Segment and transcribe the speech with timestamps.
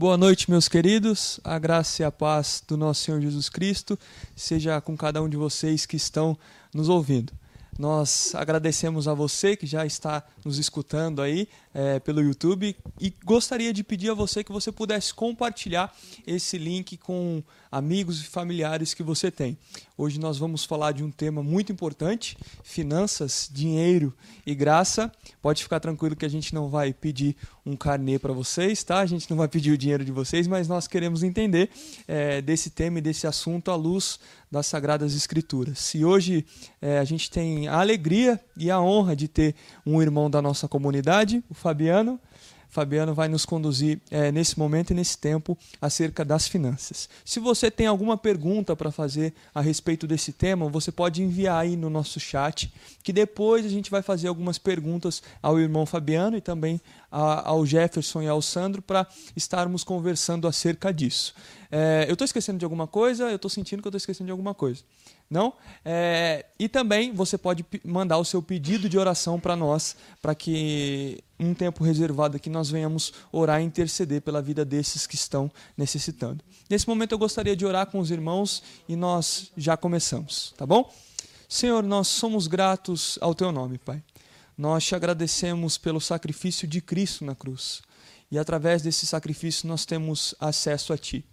[0.00, 1.38] Boa noite, meus queridos.
[1.44, 3.98] A graça e a paz do nosso Senhor Jesus Cristo
[4.34, 6.38] seja com cada um de vocês que estão
[6.72, 7.34] nos ouvindo.
[7.78, 13.72] Nós agradecemos a você que já está nos escutando aí é, pelo YouTube e gostaria
[13.72, 15.94] de pedir a você que você pudesse compartilhar
[16.26, 19.56] esse link com amigos e familiares que você tem.
[19.96, 24.12] Hoje nós vamos falar de um tema muito importante: finanças, dinheiro
[24.44, 25.12] e graça.
[25.40, 28.98] Pode ficar tranquilo que a gente não vai pedir um carnê para vocês, tá?
[29.00, 31.70] A gente não vai pedir o dinheiro de vocês, mas nós queremos entender
[32.08, 34.18] é, desse tema e desse assunto à luz
[34.50, 35.78] das Sagradas Escrituras.
[35.78, 36.44] Se hoje
[36.82, 39.54] é, a gente tem a alegria e a honra de ter
[39.86, 42.18] um irmão da nossa comunidade, o Fabiano,
[42.70, 47.08] Fabiano vai nos conduzir é, nesse momento e nesse tempo acerca das finanças.
[47.24, 51.76] Se você tem alguma pergunta para fazer a respeito desse tema, você pode enviar aí
[51.76, 56.40] no nosso chat, que depois a gente vai fazer algumas perguntas ao irmão Fabiano e
[56.40, 59.04] também a, ao Jefferson e ao Sandro para
[59.34, 61.34] estarmos conversando acerca disso.
[61.70, 63.30] É, eu estou esquecendo de alguma coisa?
[63.30, 64.82] Eu estou sentindo que eu estou esquecendo de alguma coisa.
[65.30, 65.52] Não?
[65.84, 71.22] É, e também você pode mandar o seu pedido de oração para nós, para que
[71.38, 76.42] um tempo reservado aqui nós venhamos orar e interceder pela vida desses que estão necessitando.
[76.68, 80.92] Nesse momento eu gostaria de orar com os irmãos e nós já começamos, tá bom?
[81.48, 84.02] Senhor, nós somos gratos ao teu nome, Pai.
[84.58, 87.82] Nós te agradecemos pelo sacrifício de Cristo na cruz.
[88.30, 91.24] E através desse sacrifício nós temos acesso a ti.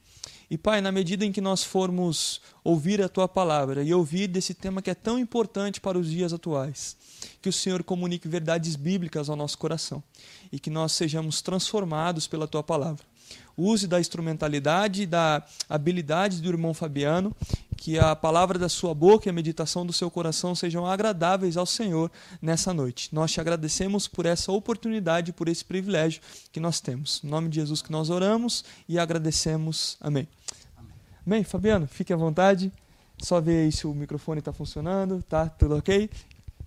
[0.49, 4.53] E Pai, na medida em que nós formos ouvir a tua palavra e ouvir desse
[4.53, 6.95] tema que é tão importante para os dias atuais,
[7.41, 10.01] que o Senhor comunique verdades bíblicas ao nosso coração
[10.49, 13.03] e que nós sejamos transformados pela tua palavra.
[13.57, 17.35] Use da instrumentalidade e da habilidade do irmão Fabiano,
[17.75, 21.65] que a palavra da sua boca e a meditação do seu coração sejam agradáveis ao
[21.65, 22.11] Senhor
[22.41, 23.09] nessa noite.
[23.11, 27.21] Nós te agradecemos por essa oportunidade, por esse privilégio que nós temos.
[27.23, 29.97] Em nome de Jesus que nós oramos e agradecemos.
[29.99, 30.27] Amém.
[31.25, 31.43] Amém.
[31.43, 32.71] Fabiano, fique à vontade.
[33.19, 35.49] Só ver aí se o microfone está funcionando, tá?
[35.49, 36.09] Tudo ok?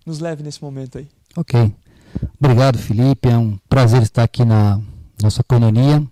[0.04, 1.08] Nos leve nesse momento aí.
[1.36, 1.72] Ok.
[2.40, 3.28] Obrigado, Felipe.
[3.28, 4.80] É um prazer estar aqui na
[5.22, 6.04] nossa coinonia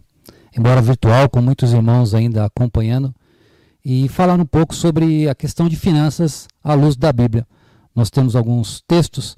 [0.58, 3.14] embora virtual, com muitos irmãos ainda acompanhando,
[3.84, 7.46] e falar um pouco sobre a questão de finanças à luz da Bíblia.
[7.94, 9.36] Nós temos alguns textos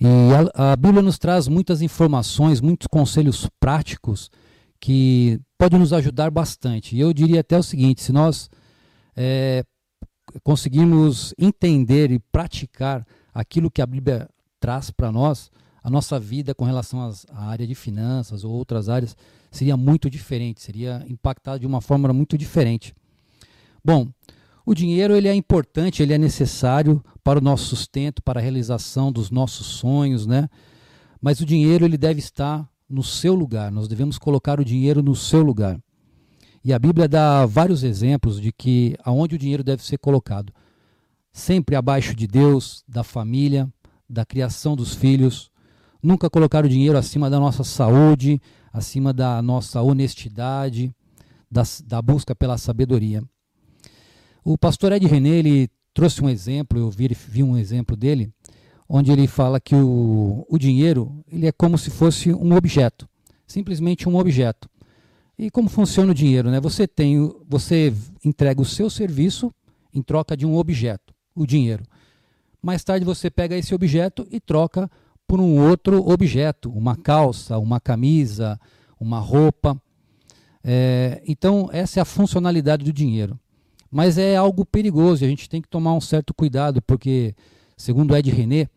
[0.00, 0.06] e
[0.54, 4.30] a, a Bíblia nos traz muitas informações, muitos conselhos práticos
[4.80, 6.94] que podem nos ajudar bastante.
[6.94, 8.48] E eu diria até o seguinte: se nós
[9.16, 9.64] é,
[10.44, 13.04] conseguirmos entender e praticar
[13.34, 14.28] aquilo que a Bíblia
[14.60, 15.50] traz para nós,
[15.82, 19.16] a nossa vida com relação às, à área de finanças ou outras áreas
[19.50, 22.94] seria muito diferente, seria impactado de uma forma muito diferente.
[23.84, 24.08] Bom,
[24.64, 29.10] o dinheiro ele é importante, ele é necessário para o nosso sustento, para a realização
[29.10, 30.48] dos nossos sonhos, né?
[31.20, 33.72] Mas o dinheiro ele deve estar no seu lugar.
[33.72, 35.80] Nós devemos colocar o dinheiro no seu lugar.
[36.64, 40.52] E a Bíblia dá vários exemplos de que aonde o dinheiro deve ser colocado,
[41.32, 43.72] sempre abaixo de Deus, da família,
[44.08, 45.50] da criação dos filhos,
[46.02, 48.40] nunca colocar o dinheiro acima da nossa saúde,
[48.72, 50.94] acima da nossa honestidade,
[51.50, 53.22] da, da busca pela sabedoria.
[54.44, 58.32] O pastor Ed René ele trouxe um exemplo, eu vi, vi um exemplo dele,
[58.88, 63.08] onde ele fala que o, o dinheiro ele é como se fosse um objeto,
[63.46, 64.68] simplesmente um objeto.
[65.38, 66.50] E como funciona o dinheiro?
[66.50, 66.60] Né?
[66.60, 67.92] Você tem, você
[68.24, 69.52] entrega o seu serviço
[69.94, 71.84] em troca de um objeto, o dinheiro.
[72.62, 74.90] Mais tarde você pega esse objeto e troca
[75.28, 78.58] por um outro objeto, uma calça, uma camisa,
[78.98, 79.80] uma roupa.
[80.64, 83.38] É, então, essa é a funcionalidade do dinheiro.
[83.90, 87.34] Mas é algo perigoso, a gente tem que tomar um certo cuidado, porque,
[87.76, 88.68] segundo Ed René,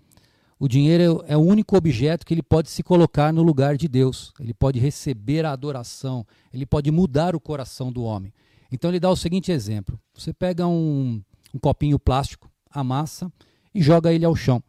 [0.60, 4.34] o dinheiro é o único objeto que ele pode se colocar no lugar de Deus.
[4.40, 8.32] Ele pode receber a adoração, ele pode mudar o coração do homem.
[8.72, 11.22] Então ele dá o seguinte exemplo: você pega um,
[11.54, 13.32] um copinho plástico, amassa
[13.74, 14.62] e joga ele ao chão.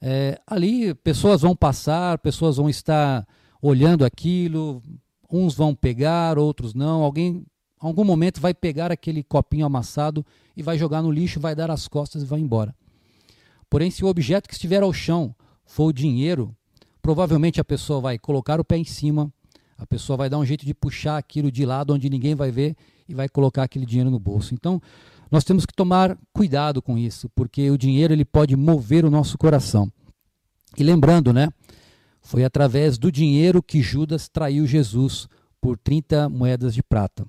[0.00, 3.26] É, ali pessoas vão passar, pessoas vão estar
[3.60, 4.82] olhando aquilo,
[5.30, 7.02] uns vão pegar, outros não.
[7.02, 7.44] Alguém,
[7.78, 10.24] algum momento, vai pegar aquele copinho amassado
[10.56, 12.74] e vai jogar no lixo, vai dar as costas e vai embora.
[13.68, 15.34] Porém, se o objeto que estiver ao chão
[15.64, 16.54] for o dinheiro,
[17.02, 19.32] provavelmente a pessoa vai colocar o pé em cima,
[19.76, 22.76] a pessoa vai dar um jeito de puxar aquilo de lado onde ninguém vai ver
[23.08, 24.54] e vai colocar aquele dinheiro no bolso.
[24.54, 24.80] Então,
[25.30, 29.36] nós temos que tomar cuidado com isso, porque o dinheiro ele pode mover o nosso
[29.36, 29.90] coração.
[30.76, 31.48] E lembrando, né?
[32.20, 35.28] Foi através do dinheiro que Judas traiu Jesus
[35.60, 37.26] por 30 moedas de prata.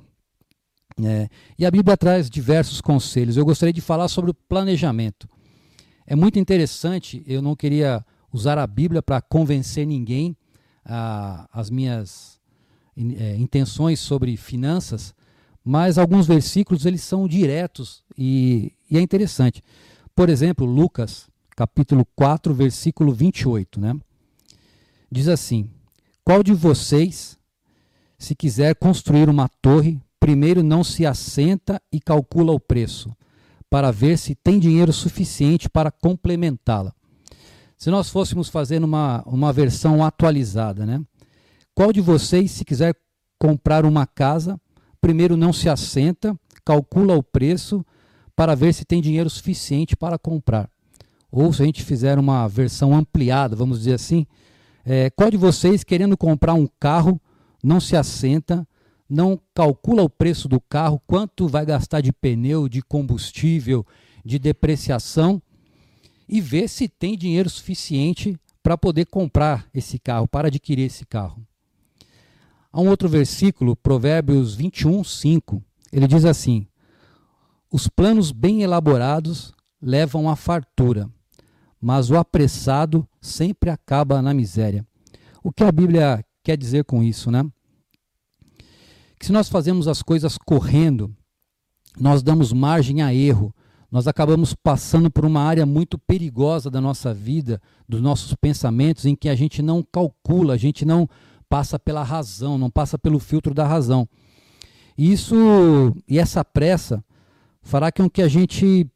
[1.04, 3.38] É, e a Bíblia traz diversos conselhos.
[3.38, 5.30] Eu gostaria de falar sobre o planejamento.
[6.06, 10.36] É muito interessante, eu não queria usar a Bíblia para convencer ninguém
[10.86, 12.40] a, as minhas
[12.96, 15.14] é, intenções sobre finanças,
[15.68, 19.62] mas alguns versículos eles são diretos e, e, é interessante.
[20.16, 21.28] Por exemplo, Lucas,
[21.58, 23.94] capítulo 4, versículo 28, né?
[25.12, 25.70] Diz assim:
[26.24, 27.38] Qual de vocês,
[28.18, 33.14] se quiser construir uma torre, primeiro não se assenta e calcula o preço,
[33.70, 36.94] para ver se tem dinheiro suficiente para complementá-la?
[37.78, 41.02] Se nós fôssemos fazer uma, uma versão atualizada, né?
[41.76, 42.96] Qual de vocês, se quiser
[43.38, 44.58] comprar uma casa,
[45.02, 47.86] primeiro não se assenta, calcula o preço
[48.36, 50.70] para ver se tem dinheiro suficiente para comprar?
[51.32, 54.26] Ou se a gente fizer uma versão ampliada, vamos dizer assim,
[54.86, 57.20] é, qual de vocês, querendo comprar um carro,
[57.64, 58.66] não se assenta,
[59.10, 63.86] não calcula o preço do carro, quanto vai gastar de pneu, de combustível,
[64.24, 65.42] de depreciação,
[66.28, 71.46] e vê se tem dinheiro suficiente para poder comprar esse carro, para adquirir esse carro?
[72.78, 75.64] Há um outro versículo, Provérbios 21, 5.
[75.92, 76.68] Ele diz assim:
[77.74, 79.52] Os planos bem elaborados
[79.82, 81.10] levam à fartura,
[81.82, 84.86] mas o apressado sempre acaba na miséria.
[85.44, 87.50] O que a Bíblia quer dizer com isso, né?
[89.20, 91.12] Que se nós fazemos as coisas correndo,
[92.00, 93.52] nós damos margem a erro,
[93.90, 97.60] nós acabamos passando por uma área muito perigosa da nossa vida,
[97.90, 101.10] dos nossos pensamentos, em que a gente não calcula, a gente não
[101.50, 104.08] passa pela razão, não passa pelo filtro da razão.
[104.98, 107.04] Isso e essa pressa
[107.62, 108.90] fará com que a gente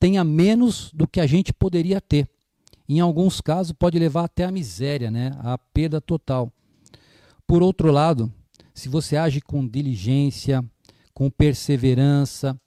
[0.00, 2.28] tenha menos do que a gente poderia ter.
[2.88, 5.36] Em alguns casos pode levar até a miséria, né?
[5.40, 6.52] a perda total.
[7.46, 8.32] Por outro lado,
[8.74, 10.64] se você age com diligência,
[11.12, 12.58] com perseverança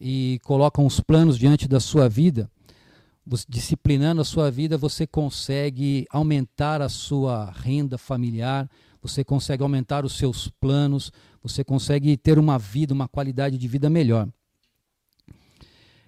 [0.00, 2.50] e coloca uns planos diante da sua vida,
[3.48, 8.68] disciplinando a sua vida, você consegue aumentar a sua renda familiar,
[9.02, 13.88] você consegue aumentar os seus planos, você consegue ter uma vida, uma qualidade de vida
[13.88, 14.28] melhor.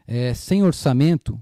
[0.07, 1.41] É, sem orçamento,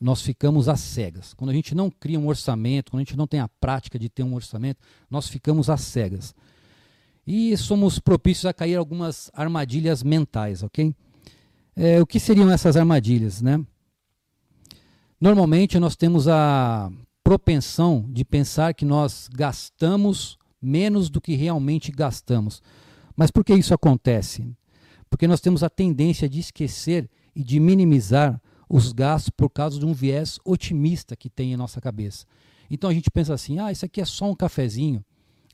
[0.00, 1.32] nós ficamos às cegas.
[1.34, 4.08] Quando a gente não cria um orçamento, quando a gente não tem a prática de
[4.08, 4.80] ter um orçamento,
[5.10, 6.34] nós ficamos às cegas.
[7.26, 10.94] E somos propícios a cair algumas armadilhas mentais, ok?
[11.74, 13.64] É, o que seriam essas armadilhas, né?
[15.20, 16.90] Normalmente nós temos a
[17.24, 22.62] propensão de pensar que nós gastamos menos do que realmente gastamos.
[23.16, 24.46] Mas por que isso acontece?
[25.08, 29.86] Porque nós temos a tendência de esquecer e de minimizar os gastos por causa de
[29.86, 32.26] um viés otimista que tem em nossa cabeça.
[32.70, 35.04] Então a gente pensa assim: ah, isso aqui é só um cafezinho.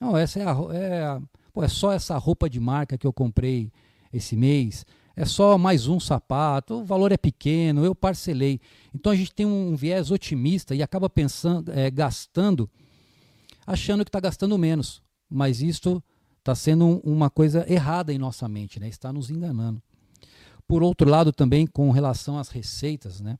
[0.00, 1.22] Não, essa é, a, é, a,
[1.52, 3.70] pô, é só essa roupa de marca que eu comprei
[4.12, 8.60] esse mês é só mais um sapato, o valor é pequeno, eu parcelei.
[8.94, 12.68] Então a gente tem um viés otimista e acaba pensando, é, gastando,
[13.66, 15.02] achando que está gastando menos.
[15.28, 16.02] Mas isso
[16.38, 18.88] está sendo uma coisa errada em nossa mente, né?
[18.88, 19.82] está nos enganando.
[20.66, 23.38] Por outro lado, também com relação às receitas, né?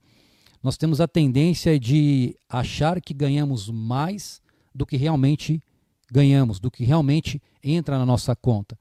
[0.62, 4.40] nós temos a tendência de achar que ganhamos mais
[4.74, 5.62] do que realmente
[6.10, 8.78] ganhamos, do que realmente entra na nossa conta.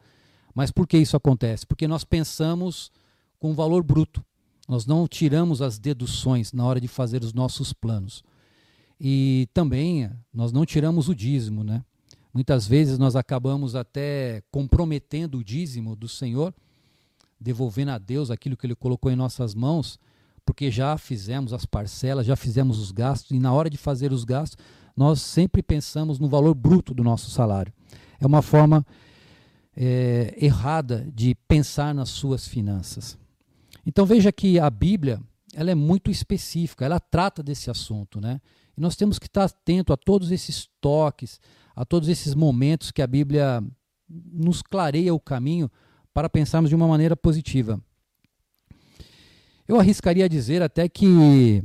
[0.53, 1.65] Mas por que isso acontece?
[1.65, 2.91] Porque nós pensamos
[3.39, 4.23] com valor bruto.
[4.67, 8.23] Nós não tiramos as deduções na hora de fazer os nossos planos.
[8.99, 11.83] E também nós não tiramos o dízimo, né?
[12.33, 16.53] Muitas vezes nós acabamos até comprometendo o dízimo do Senhor,
[17.39, 19.99] devolvendo a Deus aquilo que Ele colocou em nossas mãos,
[20.45, 24.23] porque já fizemos as parcelas, já fizemos os gastos, e na hora de fazer os
[24.23, 24.63] gastos,
[24.95, 27.73] nós sempre pensamos no valor bruto do nosso salário.
[28.19, 28.85] É uma forma
[29.75, 33.17] é, errada de pensar nas suas finanças.
[33.85, 35.21] Então veja que a Bíblia
[35.53, 38.39] ela é muito específica, ela trata desse assunto, né?
[38.77, 41.39] E nós temos que estar atento a todos esses toques,
[41.75, 43.61] a todos esses momentos que a Bíblia
[44.07, 45.69] nos clareia o caminho
[46.13, 47.81] para pensarmos de uma maneira positiva.
[49.67, 51.63] Eu arriscaria dizer até que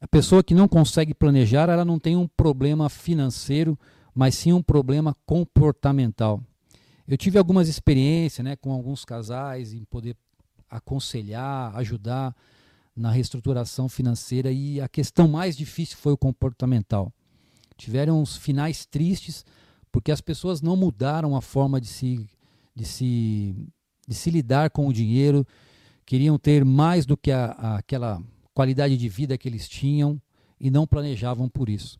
[0.00, 3.78] a pessoa que não consegue planejar, ela não tem um problema financeiro,
[4.14, 6.42] mas sim um problema comportamental.
[7.08, 10.14] Eu tive algumas experiências né, com alguns casais em poder
[10.68, 12.36] aconselhar, ajudar
[12.94, 17.10] na reestruturação financeira e a questão mais difícil foi o comportamental.
[17.78, 19.42] Tiveram uns finais tristes
[19.90, 22.28] porque as pessoas não mudaram a forma de se,
[22.74, 23.56] de se,
[24.06, 25.46] de se lidar com o dinheiro,
[26.04, 28.22] queriam ter mais do que a, a, aquela
[28.52, 30.20] qualidade de vida que eles tinham
[30.60, 31.98] e não planejavam por isso.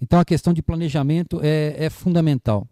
[0.00, 2.66] Então a questão de planejamento é, é fundamental.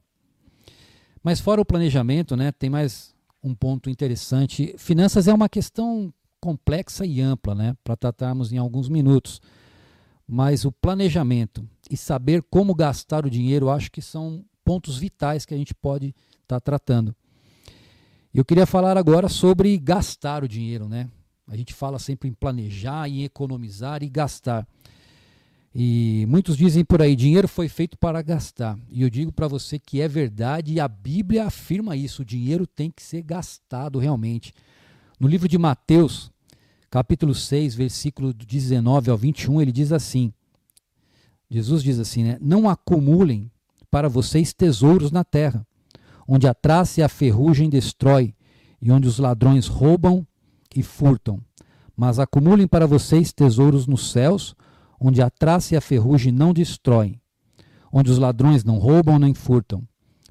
[1.23, 4.75] Mas fora o planejamento, né, tem mais um ponto interessante.
[4.77, 9.41] Finanças é uma questão complexa e ampla, né, para tratarmos em alguns minutos.
[10.27, 15.55] Mas o planejamento e saber como gastar o dinheiro, acho que são pontos vitais que
[15.55, 17.15] a gente pode está tratando.
[18.35, 21.09] Eu queria falar agora sobre gastar o dinheiro, né?
[21.47, 24.67] A gente fala sempre em planejar, em economizar e gastar.
[25.75, 28.79] E muitos dizem por aí, dinheiro foi feito para gastar.
[28.91, 32.67] E eu digo para você que é verdade e a Bíblia afirma isso, o dinheiro
[32.67, 34.53] tem que ser gastado realmente.
[35.19, 36.31] No livro de Mateus,
[36.91, 40.31] capítulo 6, versículo 19 ao 21, ele diz assim:
[41.51, 42.39] Jesus diz assim, né?
[42.41, 43.51] Não acumulem
[43.91, 45.67] para vocês tesouros na terra,
[46.29, 48.35] onde a traça e a ferrugem destrói,
[48.81, 50.27] e onde os ladrões roubam
[50.75, 51.41] e furtam.
[51.97, 54.55] Mas acumulem para vocês tesouros nos céus,
[55.03, 57.21] onde a traça e a ferrugem não destroem,
[57.93, 59.83] onde os ladrões não roubam nem furtam.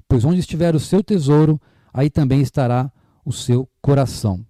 [0.08, 1.60] Pois onde estiver o seu tesouro,
[1.92, 2.90] aí também estará
[3.24, 4.44] o seu coração.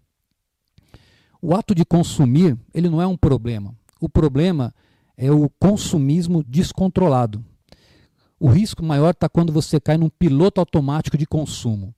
[1.41, 3.75] O ato de consumir, ele não é um problema.
[4.01, 4.73] O problema
[5.17, 7.45] é o consumismo descontrolado.
[8.39, 11.95] O risco maior está quando você cai num piloto automático de consumo.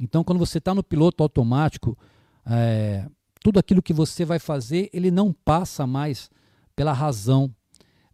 [0.00, 1.96] Então, quando você está no piloto automático,
[2.46, 3.06] é,
[3.40, 6.30] tudo aquilo que você vai fazer, ele não passa mais
[6.76, 7.52] pela razão,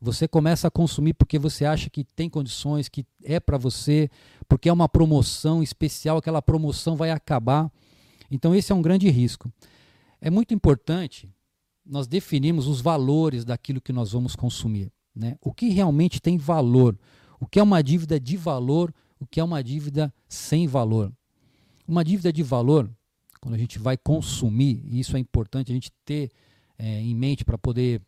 [0.05, 4.11] você começa a consumir porque você acha que tem condições, que é para você,
[4.47, 7.73] porque é uma promoção especial, aquela promoção vai acabar.
[8.31, 9.51] Então, esse é um grande risco.
[10.21, 11.33] É muito importante
[11.85, 14.93] nós definirmos os valores daquilo que nós vamos consumir.
[15.15, 15.39] Né?
[15.41, 16.99] O que realmente tem valor?
[17.41, 18.93] O que é uma dívida de valor?
[19.19, 21.11] O que é uma dívida sem valor?
[21.89, 22.91] Uma dívida de valor,
[23.41, 26.31] quando a gente vai consumir, e isso é importante a gente ter
[26.79, 28.03] é, em mente para poder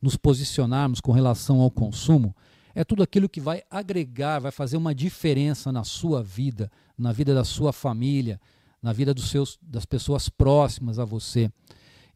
[0.00, 2.34] nos posicionarmos com relação ao consumo,
[2.74, 7.34] é tudo aquilo que vai agregar, vai fazer uma diferença na sua vida, na vida
[7.34, 8.40] da sua família,
[8.82, 11.50] na vida dos seus, das pessoas próximas a você.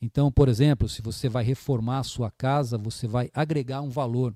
[0.00, 4.34] Então, por exemplo, se você vai reformar a sua casa, você vai agregar um valor,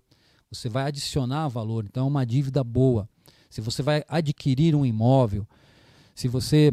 [0.50, 3.08] você vai adicionar valor, então é uma dívida boa.
[3.50, 5.46] Se você vai adquirir um imóvel,
[6.14, 6.72] se você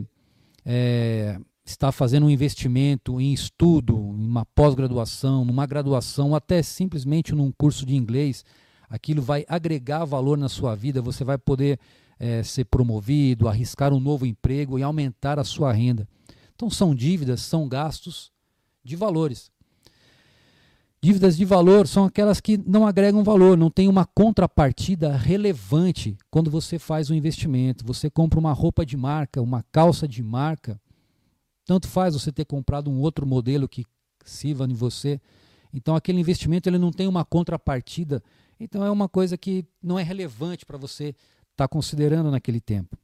[0.65, 7.51] é, está fazendo um investimento em estudo, em uma pós-graduação, numa graduação, até simplesmente num
[7.51, 8.45] curso de inglês,
[8.87, 11.79] aquilo vai agregar valor na sua vida, você vai poder
[12.19, 16.07] é, ser promovido, arriscar um novo emprego e aumentar a sua renda.
[16.53, 18.31] Então, são dívidas, são gastos
[18.83, 19.51] de valores.
[21.01, 26.49] Dívidas de valor são aquelas que não agregam valor, não tem uma contrapartida relevante quando
[26.49, 27.85] você faz um investimento.
[27.85, 30.79] Você compra uma roupa de marca, uma calça de marca,
[31.65, 33.85] tanto faz você ter comprado um outro modelo que
[34.23, 35.19] sirva em você.
[35.73, 38.23] Então aquele investimento ele não tem uma contrapartida.
[38.59, 41.17] Então é uma coisa que não é relevante para você estar
[41.57, 42.97] tá considerando naquele tempo.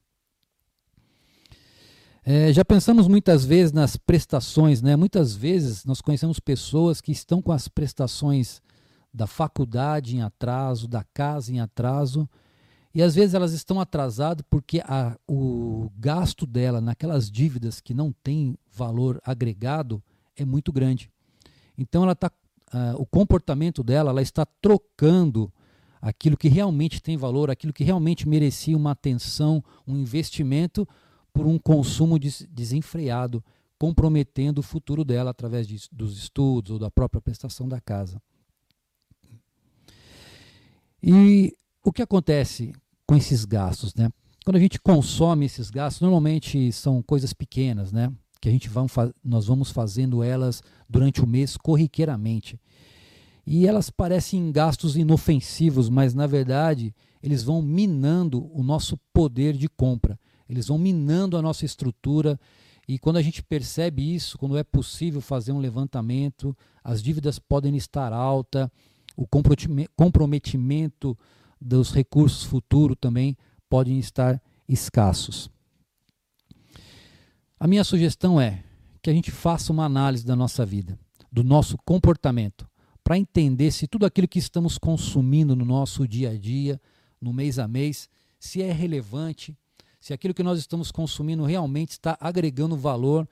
[2.24, 4.96] É, já pensamos muitas vezes nas prestações, né?
[4.96, 8.62] Muitas vezes nós conhecemos pessoas que estão com as prestações
[9.12, 12.30] da faculdade em atraso, da casa em atraso,
[12.94, 18.12] e às vezes elas estão atrasadas porque a, o gasto dela naquelas dívidas que não
[18.24, 20.04] tem valor agregado
[20.36, 21.10] é muito grande.
[21.78, 22.32] Então ela tá,
[22.74, 25.52] uh, o comportamento dela, ela está trocando
[26.02, 30.88] aquilo que realmente tem valor, aquilo que realmente merecia uma atenção, um investimento,
[31.32, 33.44] por um consumo des desenfreado,
[33.78, 38.22] comprometendo o futuro dela através de, dos estudos ou da própria prestação da casa.
[41.02, 42.74] E o que acontece
[43.12, 44.10] com esses gastos, né?
[44.46, 48.10] Quando a gente consome esses gastos, normalmente são coisas pequenas, né?
[48.40, 52.58] Que a gente vamos nós vamos fazendo elas durante o mês corriqueiramente.
[53.46, 59.68] E elas parecem gastos inofensivos, mas na verdade eles vão minando o nosso poder de
[59.68, 60.18] compra.
[60.48, 62.40] Eles vão minando a nossa estrutura.
[62.88, 67.76] E quando a gente percebe isso, quando é possível fazer um levantamento, as dívidas podem
[67.76, 68.70] estar altas,
[69.18, 69.28] o
[69.98, 71.18] comprometimento
[71.62, 73.38] dos recursos futuros também
[73.70, 75.50] podem estar escassos.
[77.60, 78.64] A minha sugestão é
[79.02, 80.98] que a gente faça uma análise da nossa vida,
[81.32, 82.68] do nosso comportamento,
[83.04, 86.82] para entender se tudo aquilo que estamos consumindo no nosso dia a dia,
[87.22, 89.56] no mês a mês, se é relevante,
[90.00, 93.28] se aquilo que nós estamos consumindo realmente está agregando valor,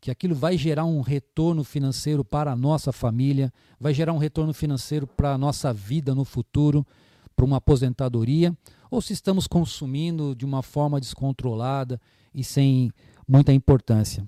[0.00, 4.52] que aquilo vai gerar um retorno financeiro para a nossa família, vai gerar um retorno
[4.52, 6.86] financeiro para a nossa vida no futuro,
[7.34, 8.56] para uma aposentadoria,
[8.90, 12.00] ou se estamos consumindo de uma forma descontrolada
[12.34, 12.90] e sem
[13.26, 14.26] muita importância.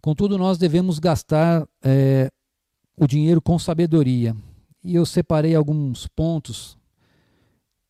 [0.00, 2.30] Contudo, nós devemos gastar é,
[2.96, 4.34] o dinheiro com sabedoria.
[4.82, 6.76] E eu separei alguns pontos.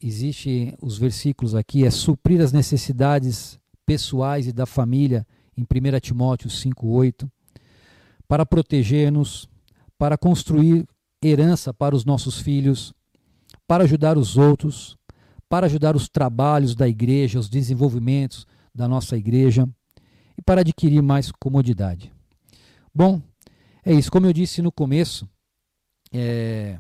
[0.00, 5.26] Existem os versículos aqui, é suprir as necessidades pessoais e da família,
[5.57, 7.31] em 1 Timóteo 5,8,
[8.26, 9.49] para proteger-nos,
[9.97, 10.87] para construir
[11.23, 12.92] herança para os nossos filhos,
[13.73, 14.99] para ajudar os outros,
[15.49, 19.67] para ajudar os trabalhos da igreja, os desenvolvimentos da nossa igreja
[20.37, 22.12] e para adquirir mais comodidade.
[22.95, 23.23] Bom,
[23.83, 24.12] é isso.
[24.12, 25.26] Como eu disse no começo,
[26.12, 26.79] é,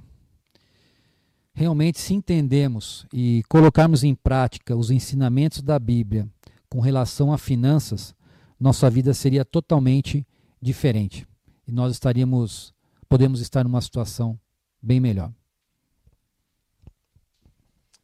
[1.54, 6.28] realmente se entendemos e colocarmos em prática os ensinamentos da Bíblia
[6.68, 8.14] com relação a finanças,
[8.60, 10.26] nossa vida seria totalmente
[10.60, 11.26] diferente
[11.66, 12.74] e nós estaríamos,
[13.08, 14.38] podemos estar numa situação
[14.82, 15.32] bem melhor.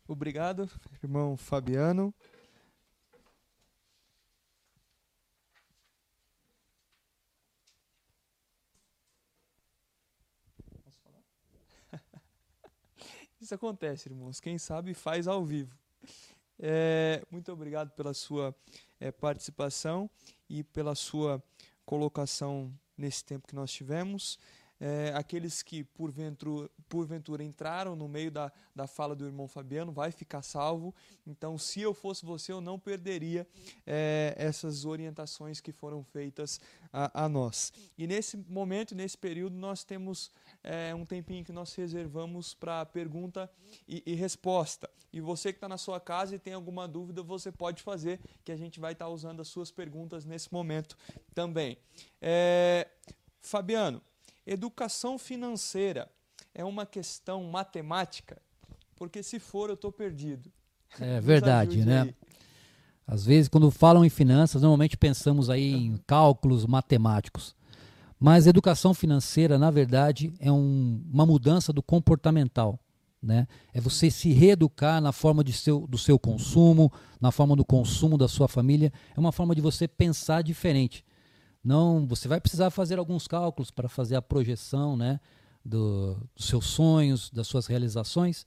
[0.08, 0.68] Obrigado,
[1.02, 2.14] irmão Fabiano.
[13.38, 14.40] Isso acontece, irmãos.
[14.40, 15.78] Quem sabe faz ao vivo.
[16.58, 18.56] É, muito obrigado pela sua
[18.98, 20.10] é, participação
[20.48, 21.42] e pela sua
[21.84, 24.38] colocação nesse tempo que nós tivemos
[24.80, 30.12] é, aqueles que porventura, porventura entraram no meio da, da fala do irmão Fabiano, vai
[30.12, 30.94] ficar salvo.
[31.26, 33.46] Então, se eu fosse você, eu não perderia
[33.86, 36.60] é, essas orientações que foram feitas
[36.92, 37.72] a, a, nós.
[37.96, 40.30] E nesse momento, nesse período, nós temos
[40.62, 43.50] é, um tempinho que nós reservamos para pergunta
[43.86, 44.88] e, e, resposta.
[45.12, 48.52] E você que está na sua casa e tem alguma dúvida, você pode fazer, que
[48.52, 50.96] a gente vai estar tá usando as suas perguntas nesse momento
[51.34, 51.78] também.
[52.20, 52.86] É,
[53.40, 54.02] Fabiano,
[54.50, 56.08] Educação financeira
[56.54, 58.40] é uma questão matemática?
[58.96, 60.50] Porque se for, eu estou perdido.
[60.98, 62.00] É verdade, né?
[62.00, 62.14] Aí.
[63.06, 67.54] Às vezes, quando falam em finanças, normalmente pensamos aí em cálculos matemáticos.
[68.18, 72.80] Mas educação financeira, na verdade, é um, uma mudança do comportamental.
[73.22, 73.46] Né?
[73.74, 76.90] É você se reeducar na forma de seu, do seu consumo,
[77.20, 78.90] na forma do consumo da sua família.
[79.14, 81.04] É uma forma de você pensar diferente.
[81.68, 85.20] Não, você vai precisar fazer alguns cálculos para fazer a projeção, né,
[85.62, 88.46] do, dos seus sonhos, das suas realizações.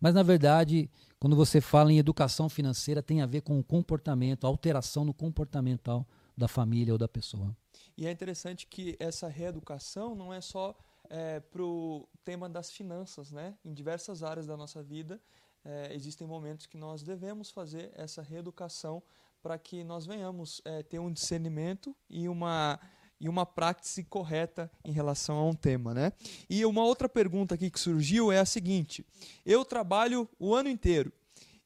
[0.00, 0.88] Mas na verdade,
[1.18, 5.12] quando você fala em educação financeira, tem a ver com o comportamento, a alteração no
[5.12, 7.52] comportamental da família ou da pessoa.
[7.98, 10.78] E é interessante que essa reeducação não é só
[11.10, 13.56] é, para o tema das finanças, né?
[13.64, 15.20] Em diversas áreas da nossa vida
[15.64, 19.02] é, existem momentos que nós devemos fazer essa reeducação
[19.46, 22.80] para que nós venhamos é, ter um discernimento e uma,
[23.20, 25.94] e uma prática correta em relação a um tema.
[25.94, 26.12] Né?
[26.50, 29.06] E uma outra pergunta aqui que surgiu é a seguinte:
[29.44, 31.12] eu trabalho o ano inteiro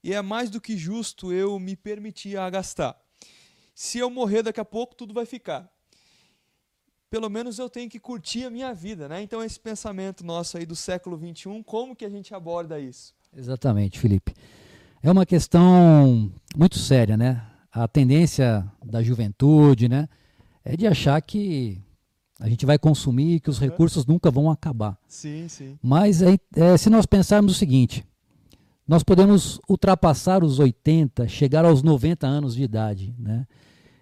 [0.04, 3.00] e é mais do que justo eu me permitir a gastar.
[3.74, 5.66] Se eu morrer daqui a pouco, tudo vai ficar.
[7.08, 9.22] Pelo menos eu tenho que curtir a minha vida, né?
[9.22, 13.14] Então esse pensamento nosso aí do século 21, como que a gente aborda isso?
[13.34, 14.34] Exatamente, Felipe.
[15.02, 17.49] É uma questão muito séria, né?
[17.72, 20.08] A tendência da juventude, né,
[20.64, 21.80] é de achar que
[22.38, 24.98] a gente vai consumir, que os recursos nunca vão acabar.
[25.06, 25.78] Sim, sim.
[25.82, 28.04] Mas é, é, se nós pensarmos o seguinte,
[28.88, 33.46] nós podemos ultrapassar os 80, chegar aos 90 anos de idade, né?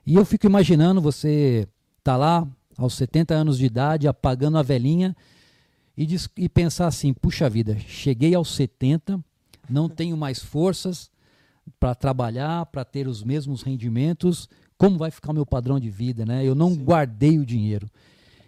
[0.07, 1.68] E eu fico imaginando você
[2.02, 5.14] tá lá aos 70 anos de idade, apagando a velhinha
[5.96, 9.22] e, diz, e pensar assim, puxa vida, cheguei aos 70,
[9.68, 11.11] não tenho mais forças,
[11.81, 16.24] para trabalhar, para ter os mesmos rendimentos, como vai ficar o meu padrão de vida,
[16.24, 16.44] né?
[16.44, 16.85] Eu não Sim.
[16.85, 17.88] guardei o dinheiro.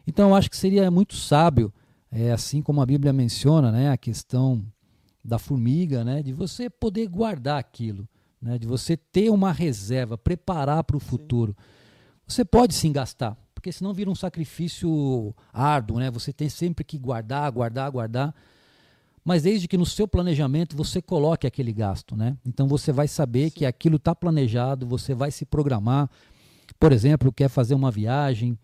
[0.07, 1.73] Então eu acho que seria muito sábio,
[2.11, 4.65] é, assim como a Bíblia menciona, né, a questão
[5.25, 8.09] da formiga, né, de você poder guardar aquilo,
[8.41, 11.57] né, de você ter uma reserva, preparar para o futuro.
[12.27, 16.11] Você pode sim gastar, porque senão vira um sacrifício árduo, né?
[16.11, 18.35] Você tem sempre que guardar, guardar, guardar
[19.25, 22.37] mas desde que no seu planejamento você coloque aquele gasto, né?
[22.45, 23.51] Então você vai saber Sim.
[23.51, 26.09] que aquilo está planejado, você vai se programar.
[26.79, 28.59] Por exemplo, quer fazer uma viagem,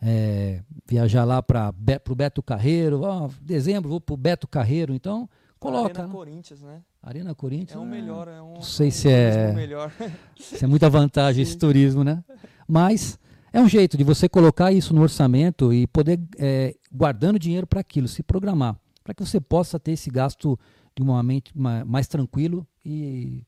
[0.00, 1.72] é, viajar lá para
[2.08, 6.02] o Beto Carreiro, oh, dezembro vou para o Beto Carreiro, então coloca.
[6.02, 6.82] Arena Corinthians, né?
[7.02, 7.76] Arena Corinthians.
[7.76, 8.54] É um melhor, é um.
[8.54, 9.52] Não sei se é.
[9.52, 9.90] Melhor.
[10.38, 11.50] se é muita vantagem Sim.
[11.50, 12.22] esse turismo, né?
[12.68, 13.18] Mas
[13.52, 17.80] é um jeito de você colocar isso no orçamento e poder é, guardando dinheiro para
[17.80, 20.58] aquilo, se programar para que você possa ter esse gasto
[20.94, 23.44] de uma mente mais tranquilo e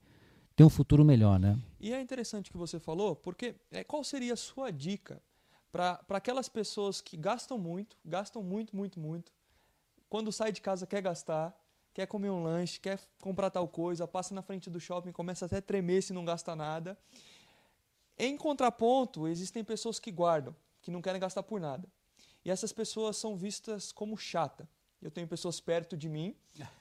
[0.57, 1.59] ter um futuro melhor, né?
[1.81, 5.23] E é interessante que você falou, porque é, qual seria a sua dica
[5.71, 9.33] para aquelas pessoas que gastam muito, gastam muito, muito, muito,
[10.09, 11.55] quando sai de casa quer gastar,
[11.93, 15.57] quer comer um lanche, quer comprar tal coisa, passa na frente do shopping, começa até
[15.57, 16.97] a tremer se não gasta nada.
[18.17, 21.89] Em contraponto, existem pessoas que guardam, que não querem gastar por nada.
[22.45, 24.69] E essas pessoas são vistas como chata
[25.05, 26.35] eu tenho pessoas perto de mim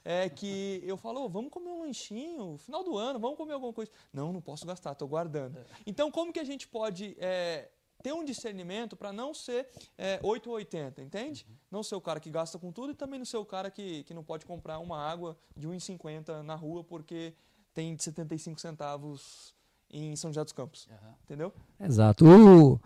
[0.04, 3.74] é que eu falo, oh, vamos comer um lanchinho, final do ano, vamos comer alguma
[3.74, 3.92] coisa.
[4.14, 5.58] Não, não posso gastar, estou guardando.
[5.58, 5.64] É.
[5.86, 7.70] Então, como que a gente pode é,
[8.02, 11.46] ter um discernimento para não ser é, 8 ou 80, entende?
[11.48, 11.56] Uhum.
[11.72, 14.04] Não ser o cara que gasta com tudo e também não ser o cara que,
[14.04, 17.34] que não pode comprar uma água de 1,50 na rua porque
[17.74, 19.54] tem 75 centavos
[19.90, 20.88] em São José dos Campos.
[20.88, 21.14] Uhum.
[21.24, 21.54] Entendeu?
[21.80, 22.26] Exato.
[22.26, 22.80] O,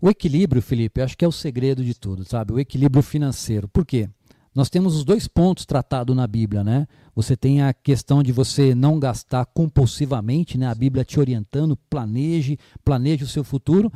[0.00, 2.52] o equilíbrio, Felipe, acho que é o segredo de tudo, sabe?
[2.52, 3.68] O equilíbrio financeiro.
[3.68, 4.10] Por quê?
[4.54, 6.86] Nós temos os dois pontos tratados na Bíblia, né?
[7.14, 10.66] Você tem a questão de você não gastar compulsivamente, né?
[10.66, 13.90] A Bíblia te orientando, planeje, planeje o seu futuro.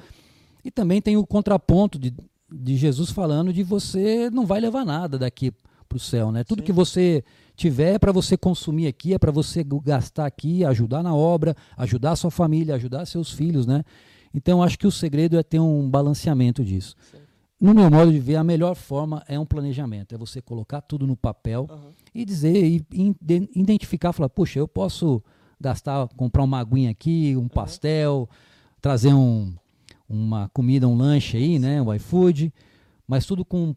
[0.64, 2.14] E também tem o contraponto de,
[2.50, 5.52] de Jesus falando de você não vai levar nada daqui
[5.86, 6.42] para o céu, né?
[6.42, 6.66] Tudo Sim.
[6.66, 7.22] que você
[7.54, 12.12] tiver é para você consumir aqui, é para você gastar aqui, ajudar na obra, ajudar
[12.12, 13.84] a sua família, ajudar seus filhos, né?
[14.34, 16.96] Então acho que o segredo é ter um balanceamento disso.
[17.10, 17.25] Sim.
[17.58, 21.06] No meu modo de ver, a melhor forma é um planejamento, é você colocar tudo
[21.06, 21.92] no papel uhum.
[22.14, 22.84] e dizer, e
[23.54, 25.22] identificar, falar, puxa, eu posso
[25.58, 27.48] gastar, comprar uma aguinha aqui, um uhum.
[27.48, 28.28] pastel,
[28.80, 29.54] trazer um,
[30.06, 32.52] uma comida, um lanche aí, né, um iFood,
[33.08, 33.74] mas tudo com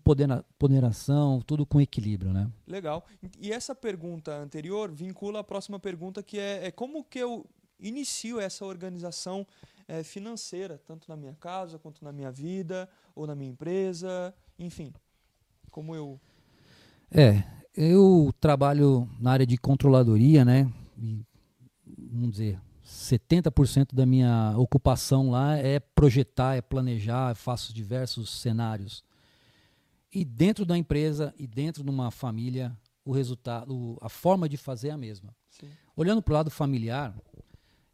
[0.57, 2.49] ponderação, tudo com equilíbrio, né?
[2.67, 3.05] Legal.
[3.39, 7.45] E essa pergunta anterior vincula a próxima pergunta, que é, é como que eu
[7.79, 9.45] inicio essa organização
[9.89, 14.93] é, financeira, tanto na minha casa quanto na minha vida ou na minha empresa, enfim,
[15.71, 16.21] como eu.
[17.09, 17.43] É,
[17.75, 20.71] eu trabalho na área de controladoria, né?
[20.95, 21.25] E,
[21.97, 29.03] vamos dizer, 70% da minha ocupação lá é projetar, é planejar, faço diversos cenários.
[30.13, 34.89] E dentro da empresa e dentro de uma família, o resultado, a forma de fazer
[34.89, 35.35] é a mesma.
[35.49, 35.69] Sim.
[35.95, 37.15] Olhando para o lado familiar,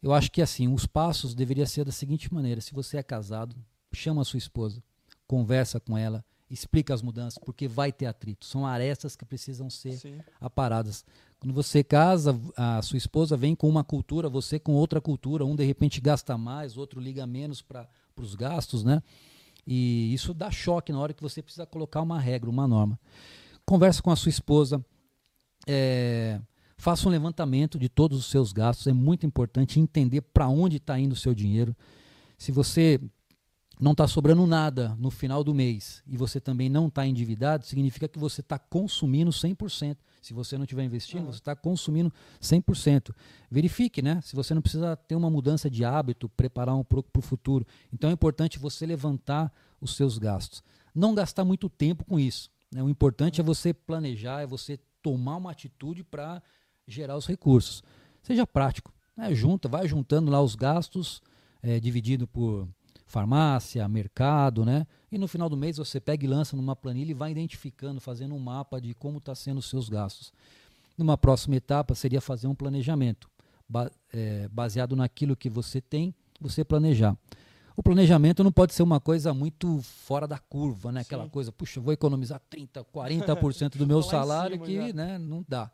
[0.02, 3.56] eu acho que assim, os passos deveriam ser da seguinte maneira: se você é casado,
[3.94, 4.84] chama a sua esposa,
[5.28, 8.46] conversa com ela, explica as mudanças, porque vai ter atrito.
[8.46, 10.20] São arestas que precisam ser Sim.
[10.40, 11.04] aparadas.
[11.40, 15.46] Quando você casa, a sua esposa vem com uma cultura, você com outra cultura.
[15.46, 19.02] Um de repente gasta mais, outro liga menos para os gastos, né?
[19.66, 23.00] E isso dá choque na hora que você precisa colocar uma regra, uma norma.
[23.66, 24.84] Converse com a sua esposa,
[25.68, 26.40] é,
[26.78, 28.88] faça um levantamento de todos os seus gastos.
[28.88, 31.76] É muito importante entender para onde está indo o seu dinheiro.
[32.38, 33.00] Se você
[33.80, 38.08] não está sobrando nada no final do mês e você também não está endividado, significa
[38.08, 39.98] que você está consumindo 100%.
[40.22, 41.32] Se você não estiver investindo, uhum.
[41.32, 42.12] você está consumindo
[42.42, 43.14] 100%.
[43.52, 44.22] Verifique, né?
[44.22, 47.66] Se você não precisa ter uma mudança de hábito, preparar um pouco para o futuro.
[47.94, 50.64] Então é importante você levantar os seus gastos.
[50.94, 52.50] Não gastar muito tempo com isso.
[52.72, 52.82] Né?
[52.82, 56.42] O importante é você planejar, é você tomar uma atitude para
[56.88, 57.84] gerar os recursos.
[58.22, 58.94] Seja prático.
[59.16, 59.34] Né?
[59.34, 61.22] Junta, vai juntando lá os gastos,
[61.62, 62.68] é, dividido por
[63.06, 64.86] farmácia, mercado, né?
[65.12, 68.36] E no final do mês você pega e lança numa planilha e vai identificando, fazendo
[68.36, 70.34] um mapa de como está sendo os seus gastos.
[70.98, 73.30] Numa próxima etapa seria fazer um planejamento,
[73.70, 77.16] ba é, baseado naquilo que você tem, você planejar.
[77.78, 81.02] O planejamento não pode ser uma coisa muito fora da curva, né?
[81.02, 81.30] Aquela Sim.
[81.30, 85.70] coisa, puxa, vou economizar 30, 40% do meu salário que, né, não dá.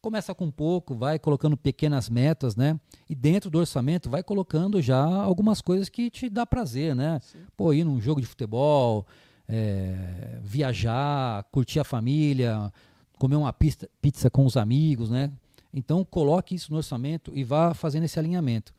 [0.00, 2.78] Começa com pouco, vai colocando pequenas metas, né?
[3.10, 7.18] E dentro do orçamento vai colocando já algumas coisas que te dá prazer, né?
[7.20, 7.38] Sim.
[7.56, 9.04] Pô, ir num jogo de futebol,
[9.48, 12.72] é, viajar, curtir a família,
[13.18, 15.32] comer uma pista, pizza com os amigos, né?
[15.74, 18.72] Então coloque isso no orçamento e vá fazendo esse alinhamento.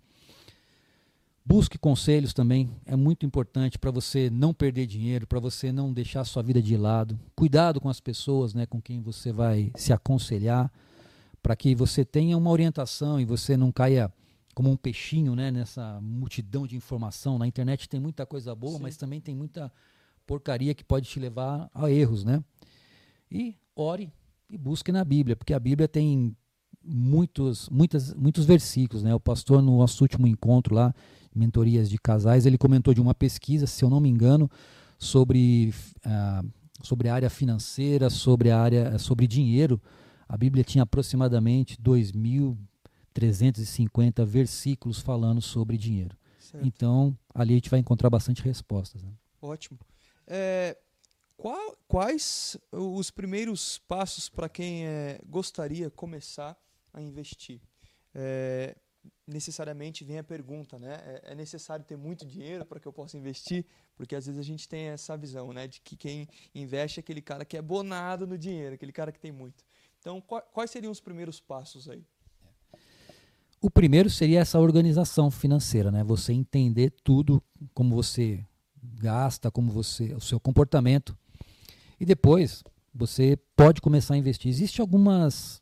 [1.46, 6.22] Busque conselhos também, é muito importante para você não perder dinheiro, para você não deixar
[6.22, 7.20] a sua vida de lado.
[7.36, 10.72] Cuidado com as pessoas, né, com quem você vai se aconselhar
[11.42, 14.12] para que você tenha uma orientação e você não caia
[14.54, 17.38] como um peixinho né, nessa multidão de informação.
[17.38, 18.84] Na internet tem muita coisa boa, Sim.
[18.84, 19.72] mas também tem muita
[20.26, 22.24] porcaria que pode te levar a erros.
[22.24, 22.44] Né?
[23.32, 24.12] E ore
[24.50, 26.36] e busque na Bíblia, porque a Bíblia tem
[26.84, 29.04] muitos, muitas, muitos versículos.
[29.04, 29.14] Né?
[29.14, 30.94] O pastor, no nosso último encontro lá,
[31.34, 34.50] mentorias de casais, ele comentou de uma pesquisa, se eu não me engano,
[34.98, 35.74] sobre,
[36.06, 36.48] uh,
[36.84, 39.82] sobre a área financeira, sobre a área sobre dinheiro
[40.30, 46.16] a Bíblia tinha aproximadamente 2.350 versículos falando sobre dinheiro.
[46.38, 46.64] Certo.
[46.66, 49.04] Então, ali a gente vai encontrar bastante respostas.
[49.04, 49.12] Né?
[49.42, 49.80] Ótimo.
[50.28, 50.78] É,
[51.36, 56.56] qual, quais os primeiros passos para quem é, gostaria começar
[56.94, 57.60] a investir?
[58.14, 58.76] É,
[59.26, 61.02] necessariamente vem a pergunta, né?
[61.06, 63.66] É, é necessário ter muito dinheiro para que eu possa investir?
[63.96, 65.68] Porque às vezes a gente tem essa visão, né?
[65.68, 69.20] De que quem investe é aquele cara que é bonado no dinheiro, aquele cara que
[69.20, 69.64] tem muito.
[70.00, 72.04] Então, quais seriam os primeiros passos aí?
[73.62, 76.04] O primeiro seria essa organização financeira, né?
[76.04, 78.46] Você entender tudo, como você
[78.82, 81.18] gasta, como você, o seu comportamento.
[82.00, 84.50] E depois você pode começar a investir.
[84.50, 85.62] Existem algumas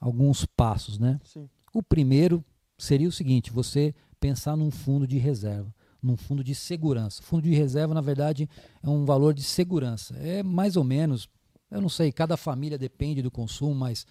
[0.00, 1.18] alguns passos, né?
[1.24, 1.48] Sim.
[1.74, 2.44] O primeiro
[2.78, 7.22] seria o seguinte: você pensar num fundo de reserva, num fundo de segurança.
[7.22, 8.48] Fundo de reserva, na verdade,
[8.82, 10.16] é um valor de segurança.
[10.18, 11.28] É mais ou menos
[11.70, 14.06] eu não sei, cada família depende do consumo, mas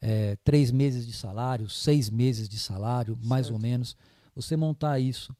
[0.00, 3.28] é, três meses de salário, seis meses de salário, certo.
[3.28, 3.96] mais ou menos.
[4.34, 5.34] você montar isso.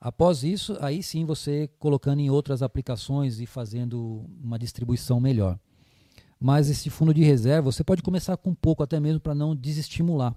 [0.00, 5.58] Após isso, aí sim você colocando em outras aplicações e fazendo uma distribuição melhor.
[6.38, 10.34] Mas esse fundo de reserva, você pode começar com pouco até mesmo para não desestimular.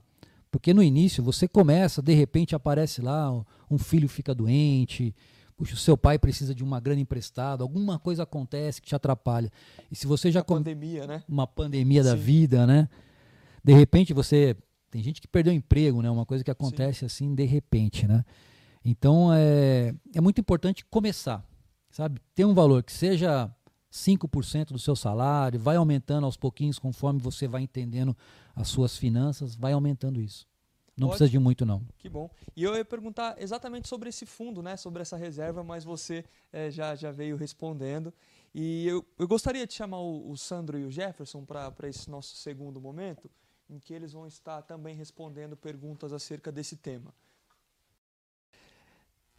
[0.51, 3.31] Porque no início você começa, de repente aparece lá,
[3.71, 5.15] um filho fica doente,
[5.71, 9.49] o seu pai precisa de uma grana emprestada, alguma coisa acontece que te atrapalha.
[9.89, 11.23] E se você já uma pandemia, né?
[11.29, 12.09] Uma pandemia Sim.
[12.09, 12.89] da vida, né?
[13.63, 14.57] De repente você
[14.91, 16.09] tem gente que perdeu o emprego, né?
[16.09, 17.05] Uma coisa que acontece Sim.
[17.05, 18.25] assim de repente, né?
[18.83, 21.41] Então é, é muito importante começar,
[21.89, 22.19] sabe?
[22.35, 23.49] Ter um valor que seja
[23.93, 28.17] 5% do seu salário, vai aumentando aos pouquinhos conforme você vai entendendo
[28.55, 30.45] as suas finanças, vai aumentando isso.
[30.95, 31.83] Não precisa de muito, não.
[31.97, 32.29] Que bom.
[32.55, 34.77] E eu ia perguntar exatamente sobre esse fundo, né?
[34.77, 38.13] sobre essa reserva, mas você é, já, já veio respondendo.
[38.53, 42.35] E eu, eu gostaria de chamar o, o Sandro e o Jefferson para esse nosso
[42.35, 43.29] segundo momento,
[43.67, 47.11] em que eles vão estar também respondendo perguntas acerca desse tema.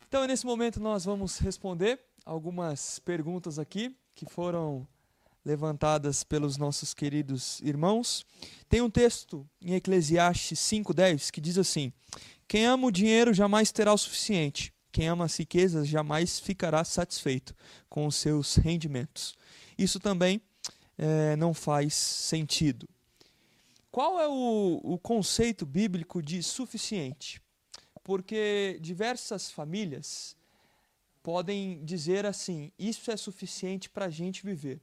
[0.09, 4.87] Então, nesse momento, nós vamos responder algumas perguntas aqui que foram
[5.45, 8.25] levantadas pelos nossos queridos irmãos.
[8.69, 11.93] Tem um texto em Eclesiastes 5:10 que diz assim:
[12.49, 14.73] Quem ama o dinheiro jamais terá o suficiente.
[14.91, 17.55] Quem ama as riquezas jamais ficará satisfeito
[17.89, 19.35] com os seus rendimentos.
[19.77, 20.41] Isso também
[20.97, 22.89] é, não faz sentido.
[23.91, 27.43] Qual é o, o conceito bíblico de suficiente?
[28.05, 30.37] porque diversas famílias
[31.23, 34.81] podem dizer assim: isso é suficiente para a gente viver.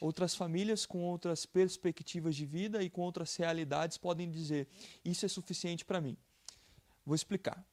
[0.00, 4.68] Outras famílias com outras perspectivas de vida e com outras realidades podem dizer:
[5.04, 6.16] isso é suficiente para mim.
[7.04, 7.64] Vou explicar.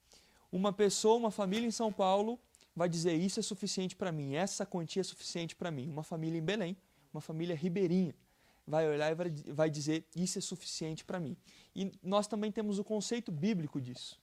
[0.51, 2.39] Uma pessoa, uma família em São Paulo
[2.75, 5.89] vai dizer: isso é suficiente para mim, essa quantia é suficiente para mim.
[5.89, 6.77] Uma família em Belém,
[7.13, 8.15] uma família ribeirinha,
[8.65, 11.36] vai olhar e vai dizer: isso é suficiente para mim.
[11.75, 14.21] E nós também temos o conceito bíblico disso.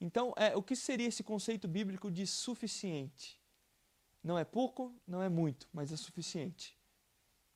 [0.00, 3.40] Então, é, o que seria esse conceito bíblico de suficiente?
[4.22, 6.76] Não é pouco, não é muito, mas é suficiente.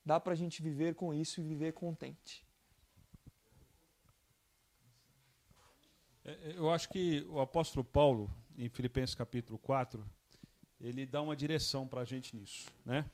[0.07, 2.47] Dá para a gente viver com isso e viver contente.
[6.25, 10.09] É, é, eu acho que o apóstolo Paulo, em Filipenses capítulo 4,
[10.81, 12.69] ele dá uma direção para a gente nisso.
[12.85, 13.05] Né?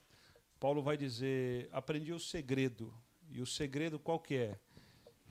[0.60, 2.92] Paulo vai dizer: aprendi o segredo.
[3.30, 4.58] E o segredo qual que é?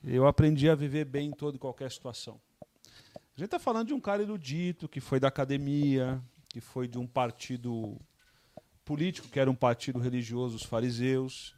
[0.04, 2.42] Eu aprendi a viver bem em toda e qualquer situação.
[3.14, 6.20] A gente está falando de um cara erudito, que foi da academia,
[6.50, 8.02] que foi de um partido
[8.92, 11.56] político, que era um partido religioso, os fariseus.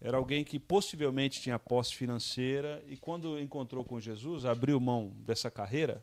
[0.00, 5.50] Era alguém que possivelmente tinha posse financeira e, quando encontrou com Jesus, abriu mão dessa
[5.50, 6.02] carreira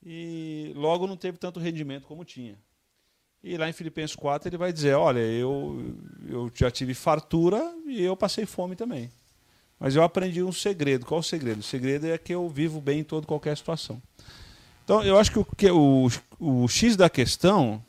[0.00, 2.56] e logo não teve tanto rendimento como tinha.
[3.42, 8.00] E lá em Filipenses 4 ele vai dizer: Olha, eu, eu já tive fartura e
[8.00, 9.10] eu passei fome também.
[9.78, 11.04] Mas eu aprendi um segredo.
[11.04, 11.58] Qual o segredo?
[11.58, 14.00] O segredo é que eu vivo bem em toda qualquer situação.
[14.84, 16.08] Então, eu acho que o, que, o,
[16.38, 17.84] o X da questão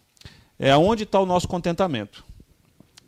[0.58, 2.26] é onde está o nosso contentamento.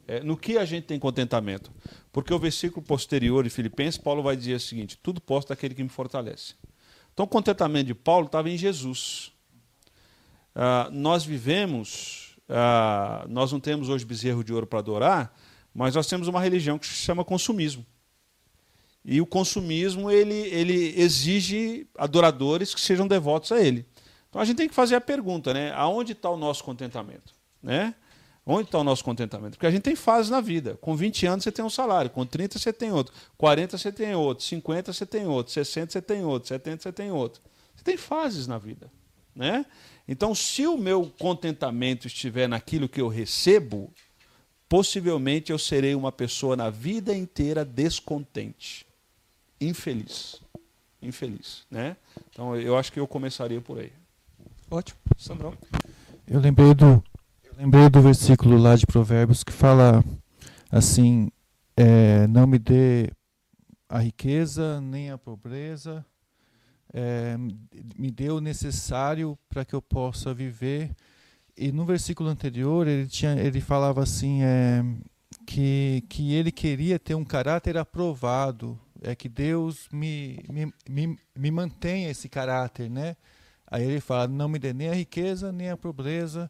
[0.08, 1.72] É, no que a gente tem contentamento?
[2.12, 5.84] Porque o versículo posterior de Filipenses, Paulo vai dizer o seguinte: tudo posso daquele que
[5.84, 6.56] me fortalece.
[7.14, 9.32] Então, o contentamento de Paulo estava em Jesus.
[10.56, 15.36] Ah, nós vivemos, ah, nós não temos hoje bezerro de ouro para adorar,
[15.74, 17.86] mas nós temos uma religião que se chama consumismo.
[19.06, 23.86] E o consumismo ele, ele exige adoradores que sejam devotos a ele.
[24.30, 25.72] Então a gente tem que fazer a pergunta, né?
[25.74, 27.37] Aonde está o nosso contentamento?
[27.62, 27.94] Né?
[28.46, 29.54] Onde está o nosso contentamento?
[29.54, 30.78] Porque a gente tem fases na vida.
[30.80, 34.16] Com 20 anos você tem um salário, com 30 você tem outro, 40 você tem
[34.16, 37.42] outro, 50 você tem outro, 60 você tem outro, 70 você tem outro.
[37.76, 38.90] Você tem fases na vida.
[39.36, 39.66] Né?
[40.08, 43.94] Então, se o meu contentamento estiver naquilo que eu recebo,
[44.70, 48.88] possivelmente eu serei uma pessoa na vida inteira descontente
[49.60, 50.42] infeliz.
[51.02, 51.96] Infeliz, né?
[52.30, 53.92] Então eu acho que eu começaria por aí.
[54.70, 55.54] Ótimo, Sandrão.
[56.28, 57.04] Eu lembrei do
[57.58, 60.04] lembrei do versículo lá de Provérbios que fala
[60.72, 61.32] assim,
[61.76, 63.10] é, não me dê
[63.90, 66.06] a riqueza nem a pobreza,
[66.94, 67.36] é,
[67.98, 70.92] me dê o necessário para que eu possa viver.
[71.58, 74.84] E no versículo anterior ele tinha ele falava assim é,
[75.48, 81.52] que que ele queria ter um caráter aprovado é que Deus me, me, me, me
[81.52, 83.16] mantenha esse caráter, né?
[83.66, 86.50] Aí ele fala, não me dê nem a riqueza, nem a pobreza,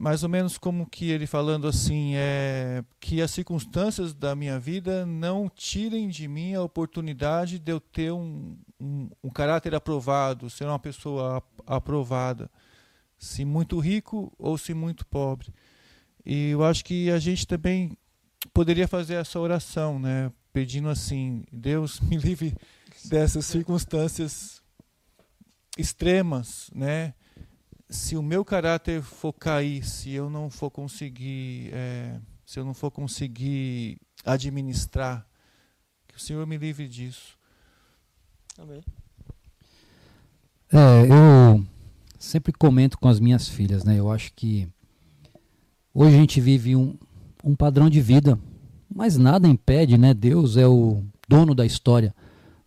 [0.00, 5.04] mais ou menos como que ele falando assim, é que as circunstâncias da minha vida
[5.04, 10.64] não tirem de mim a oportunidade de eu ter um, um, um caráter aprovado, ser
[10.64, 12.50] uma pessoa aprovada,
[13.18, 15.52] se muito rico ou se muito pobre.
[16.24, 17.94] E eu acho que a gente também
[18.54, 20.32] poderia fazer essa oração, né?
[20.50, 22.56] pedindo assim: Deus me livre
[23.04, 24.62] dessas circunstâncias
[25.76, 27.12] extremas, né?
[27.90, 32.72] Se o meu caráter for cair, se eu não for conseguir, é, se eu não
[32.72, 35.26] for conseguir administrar,
[36.06, 37.36] que o Senhor me livre disso.
[38.56, 38.80] Amém.
[40.72, 41.66] É, eu
[42.16, 43.98] sempre comento com as minhas filhas, né?
[43.98, 44.68] Eu acho que
[45.92, 46.96] hoje a gente vive um,
[47.42, 48.38] um padrão de vida,
[48.88, 50.14] mas nada impede, né?
[50.14, 52.14] Deus é o dono da história.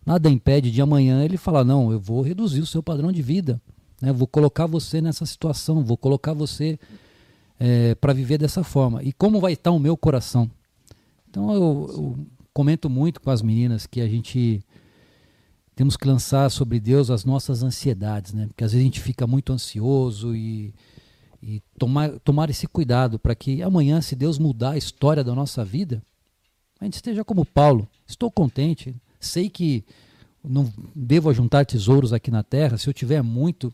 [0.04, 3.58] Nada impede de amanhã ele falar: não, eu vou reduzir o seu padrão de vida,
[4.04, 4.12] né?
[4.12, 6.78] vou colocar você nessa situação, vou colocar você
[7.58, 9.02] é, para viver dessa forma.
[9.02, 10.50] E como vai estar o meu coração?
[11.28, 14.64] Então eu, eu comento muito com as meninas que a gente
[15.74, 18.46] temos que lançar sobre Deus as nossas ansiedades, né?
[18.46, 20.72] Porque às vezes a gente fica muito ansioso e,
[21.42, 25.64] e tomar, tomar esse cuidado para que amanhã, se Deus mudar a história da nossa
[25.64, 26.02] vida,
[26.80, 27.88] a gente esteja como Paulo.
[28.06, 29.84] Estou contente, sei que
[30.44, 32.78] não devo juntar tesouros aqui na terra.
[32.78, 33.72] Se eu tiver muito,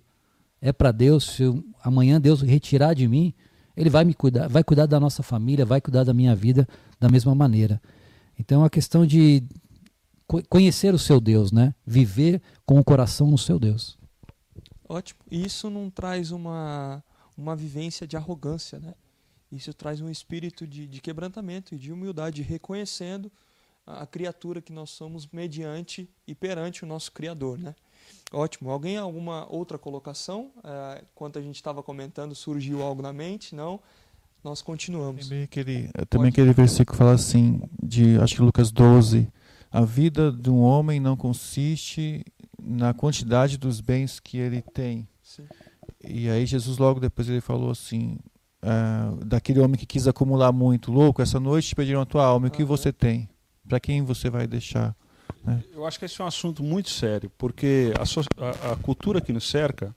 [0.60, 1.24] é para Deus.
[1.24, 3.34] Se eu, amanhã Deus retirar de mim,
[3.76, 6.68] Ele vai me cuidar, vai cuidar da nossa família, vai cuidar da minha vida
[6.98, 7.80] da mesma maneira.
[8.38, 9.42] Então, a questão de
[10.48, 11.74] conhecer o seu Deus, né?
[11.84, 13.98] Viver com o coração no seu Deus.
[14.88, 15.20] Ótimo.
[15.30, 17.02] E isso não traz uma,
[17.36, 18.94] uma vivência de arrogância, né?
[19.50, 23.30] Isso traz um espírito de, de quebrantamento e de humildade, reconhecendo
[23.84, 27.74] a, a criatura que nós somos mediante e perante o nosso Criador, né?
[28.32, 28.70] Ótimo.
[28.70, 30.50] Alguém alguma outra colocação?
[30.62, 33.54] É, enquanto a gente estava comentando, surgiu algo na mente?
[33.54, 33.80] Não?
[34.42, 35.28] Nós continuamos.
[35.28, 39.28] Também aquele, também aquele versículo fala assim, de acho que Lucas 12,
[39.70, 42.24] a vida de um homem não consiste
[42.62, 45.06] na quantidade dos bens que ele tem.
[45.22, 45.44] Sim.
[46.02, 48.18] E aí Jesus logo depois ele falou assim,
[48.62, 52.48] uh, daquele homem que quis acumular muito, louco, essa noite te pediram a tua alma,
[52.48, 53.28] o que você tem?
[53.68, 54.96] Para quem você vai deixar?
[55.44, 55.62] Né?
[55.72, 59.20] Eu acho que esse é um assunto muito sério, porque a, so a, a cultura
[59.20, 59.94] que nos cerca,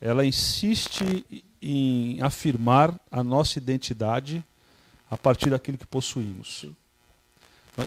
[0.00, 1.24] ela insiste
[1.60, 4.44] em afirmar a nossa identidade
[5.10, 6.60] a partir daquilo que possuímos.
[6.60, 6.76] Sim.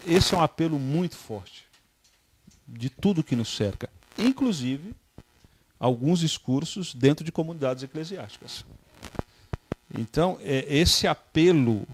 [0.08, 1.66] Esse é um apelo muito forte
[2.68, 4.94] de tudo que nos cerca, inclusive
[5.80, 8.64] alguns discursos dentro de comunidades eclesiásticas.
[9.98, 11.86] Então, é, esse apelo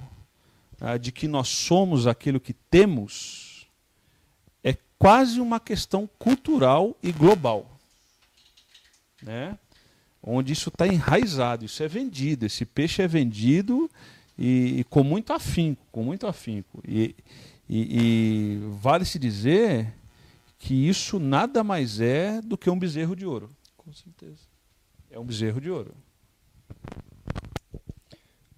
[0.79, 3.46] ah, de que nós somos aquilo que temos
[4.97, 7.79] quase uma questão cultural e global.
[9.21, 9.57] Né?
[10.21, 13.89] Onde isso está enraizado, isso é vendido, esse peixe é vendido
[14.37, 16.81] e, e com muito afinco, com muito afinco.
[16.87, 17.15] E,
[17.69, 19.93] e, e vale-se dizer
[20.59, 23.49] que isso nada mais é do que um bezerro de ouro.
[23.75, 24.41] Com certeza.
[25.09, 25.95] É um bezerro de ouro.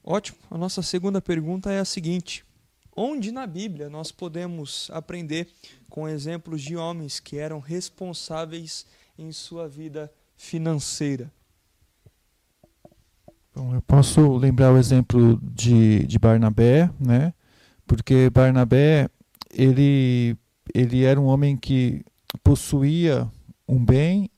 [0.04, 0.40] Ótimo.
[0.50, 2.44] A nossa segunda pergunta é a seguinte:
[2.96, 5.48] Onde na Bíblia nós podemos aprender
[5.90, 8.86] com exemplos de homens que eram responsáveis
[9.18, 11.32] em sua vida financeira?
[13.54, 17.34] Bom, eu posso lembrar o exemplo de, de Barnabé, né?
[17.90, 19.10] porque Barnabé
[19.52, 20.38] ele
[20.72, 22.06] ele era um homem que
[22.44, 23.28] possuía
[23.68, 24.30] um bem,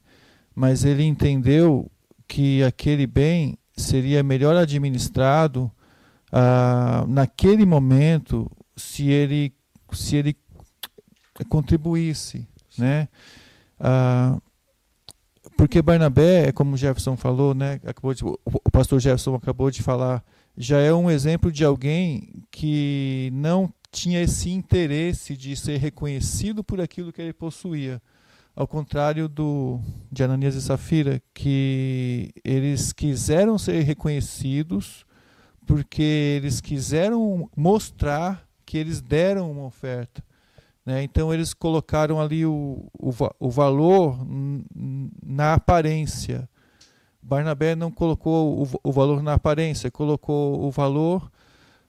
[0.55, 1.91] mas ele entendeu
[2.25, 5.69] que aquele bem seria melhor administrado
[6.31, 9.53] ah, naquele momento se ele
[9.91, 10.33] se ele
[11.49, 13.07] contribuísse, né?
[13.79, 14.37] Ah,
[15.57, 17.79] porque Barnabé, é como Jefferson falou, né?
[17.85, 20.23] Acabou de, o pastor Jefferson acabou de falar
[20.57, 26.79] já é um exemplo de alguém que não tinha esse interesse de ser reconhecido por
[26.79, 28.01] aquilo que ele possuía.
[28.55, 29.79] Ao contrário do,
[30.11, 35.05] de Ananias e Safira, que eles quiseram ser reconhecidos
[35.65, 40.23] porque eles quiseram mostrar que eles deram uma oferta.
[40.91, 41.03] Né?
[41.03, 44.19] Então eles colocaram ali o, o, o valor
[45.25, 46.49] na aparência.
[47.21, 51.31] Barnabé não colocou o, o valor na aparência, colocou o valor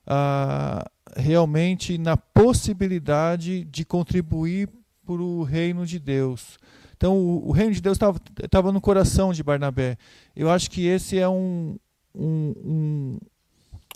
[0.07, 4.69] ah, realmente na possibilidade de contribuir
[5.05, 6.59] para o reino de Deus.
[6.97, 7.99] Então, o, o reino de Deus
[8.41, 9.97] estava no coração de Barnabé.
[10.37, 11.76] Eu acho que esse é um,
[12.14, 13.18] um, um,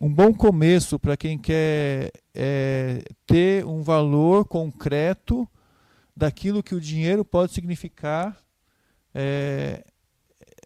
[0.01, 5.49] um bom começo para quem quer é, ter um valor concreto
[6.15, 8.37] daquilo que o dinheiro pode significar
[9.15, 9.85] é,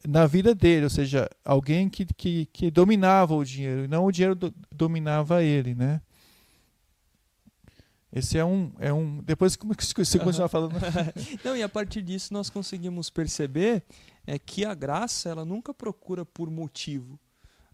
[0.07, 4.12] na vida dele, ou seja, alguém que, que, que dominava o dinheiro, e não o
[4.12, 6.01] dinheiro do, dominava ele, né?
[8.12, 9.22] Esse é um, é um.
[9.22, 10.74] Depois como que você continuar falando?
[11.45, 13.85] não, e a partir disso nós conseguimos perceber
[14.26, 17.20] é que a graça ela nunca procura por motivo.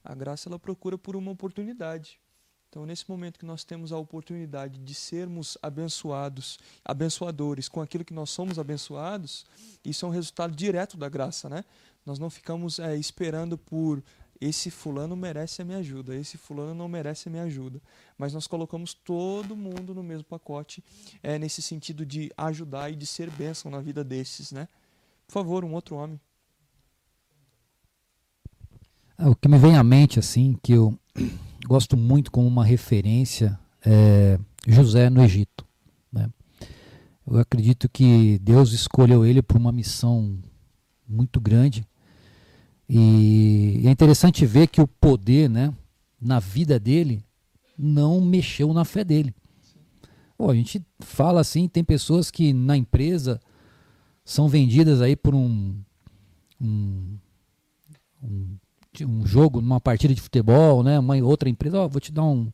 [0.06, 2.20] A graça ela procura por uma oportunidade.
[2.68, 8.14] Então, nesse momento que nós temos a oportunidade de sermos abençoados, abençoadores com aquilo que
[8.14, 9.46] nós somos abençoados,
[9.84, 11.64] isso é um resultado direto da graça, né?
[12.04, 14.02] Nós não ficamos é, esperando por
[14.40, 17.80] esse fulano merece a minha ajuda, esse fulano não merece a minha ajuda.
[18.18, 20.84] Mas nós colocamos todo mundo no mesmo pacote,
[21.22, 24.68] é, nesse sentido de ajudar e de ser bênção na vida desses, né?
[25.26, 26.20] Por favor, um outro homem.
[29.18, 30.98] O que me vem à mente, assim, que eu
[31.66, 35.64] gosto muito como uma referência, é José no Egito.
[36.12, 36.28] Né?
[37.26, 40.38] Eu acredito que Deus escolheu ele para uma missão
[41.08, 41.86] muito grande.
[42.88, 45.72] E é interessante ver que o poder, né,
[46.20, 47.24] na vida dele,
[47.76, 49.34] não mexeu na fé dele.
[50.36, 53.40] Pô, a gente fala assim, tem pessoas que na empresa
[54.24, 55.74] são vendidas aí por um,
[56.60, 57.18] um,
[58.22, 58.56] um
[59.04, 60.98] um jogo, numa partida de futebol, né?
[60.98, 62.50] Uma outra empresa, ó, oh, vou te dar um,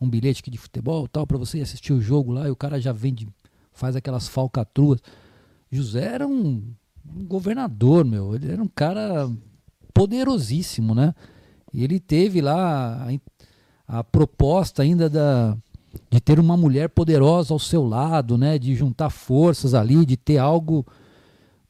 [0.00, 2.80] um bilhete aqui de futebol, tal, para você assistir o jogo lá, e o cara
[2.80, 3.28] já vende,
[3.72, 5.00] faz aquelas falcatruas.
[5.70, 6.62] José era um,
[7.14, 9.30] um governador, meu, ele era um cara
[9.92, 11.14] poderosíssimo, né?
[11.72, 13.08] E ele teve lá
[13.88, 15.56] a, a proposta ainda da,
[16.10, 18.58] de ter uma mulher poderosa ao seu lado, né?
[18.58, 20.86] De juntar forças ali, de ter algo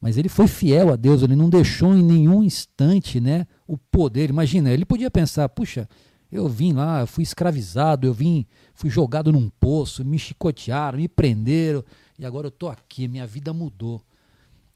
[0.04, 4.28] mas ele foi fiel a Deus, ele não deixou em nenhum instante né, o poder.
[4.28, 5.88] Imagina, ele podia pensar, puxa,
[6.30, 8.44] eu vim lá, fui escravizado, eu vim,
[8.74, 11.82] fui jogado num poço, me chicotearam, me prenderam,
[12.18, 14.02] e agora eu estou aqui, minha vida mudou.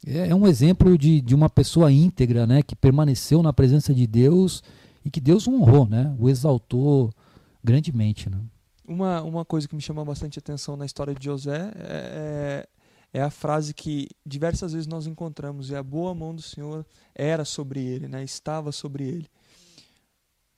[0.07, 4.07] É, é, um exemplo de, de uma pessoa íntegra, né, que permaneceu na presença de
[4.07, 4.62] Deus
[5.05, 7.12] e que Deus honrou, né, o exaltou
[7.62, 8.31] grandemente.
[8.31, 8.39] Né.
[8.87, 12.66] Uma, uma coisa que me chamou bastante atenção na história de José é,
[13.12, 16.84] é a frase que diversas vezes nós encontramos, e a boa mão do Senhor
[17.14, 18.22] era sobre ele, né?
[18.22, 19.26] estava sobre ele.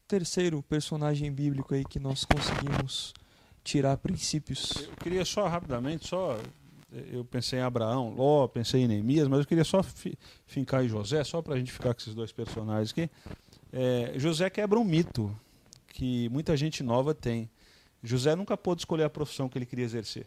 [0.08, 3.14] Terceiro personagem bíblico aí que nós conseguimos
[3.62, 4.72] tirar princípios.
[4.88, 6.36] Eu queria só rapidamente, só
[7.12, 9.80] eu pensei em Abraão, Ló, pensei em Neemias, mas eu queria só
[10.46, 13.08] fincar em José, só para a gente ficar com esses dois personagens aqui.
[13.72, 15.34] É, José quebra um mito
[15.86, 17.48] que muita gente nova tem.
[18.02, 20.26] José nunca pôde escolher a profissão que ele queria exercer.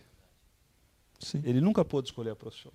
[1.23, 1.41] Sim.
[1.43, 2.71] Ele nunca pôde escolher a profissão.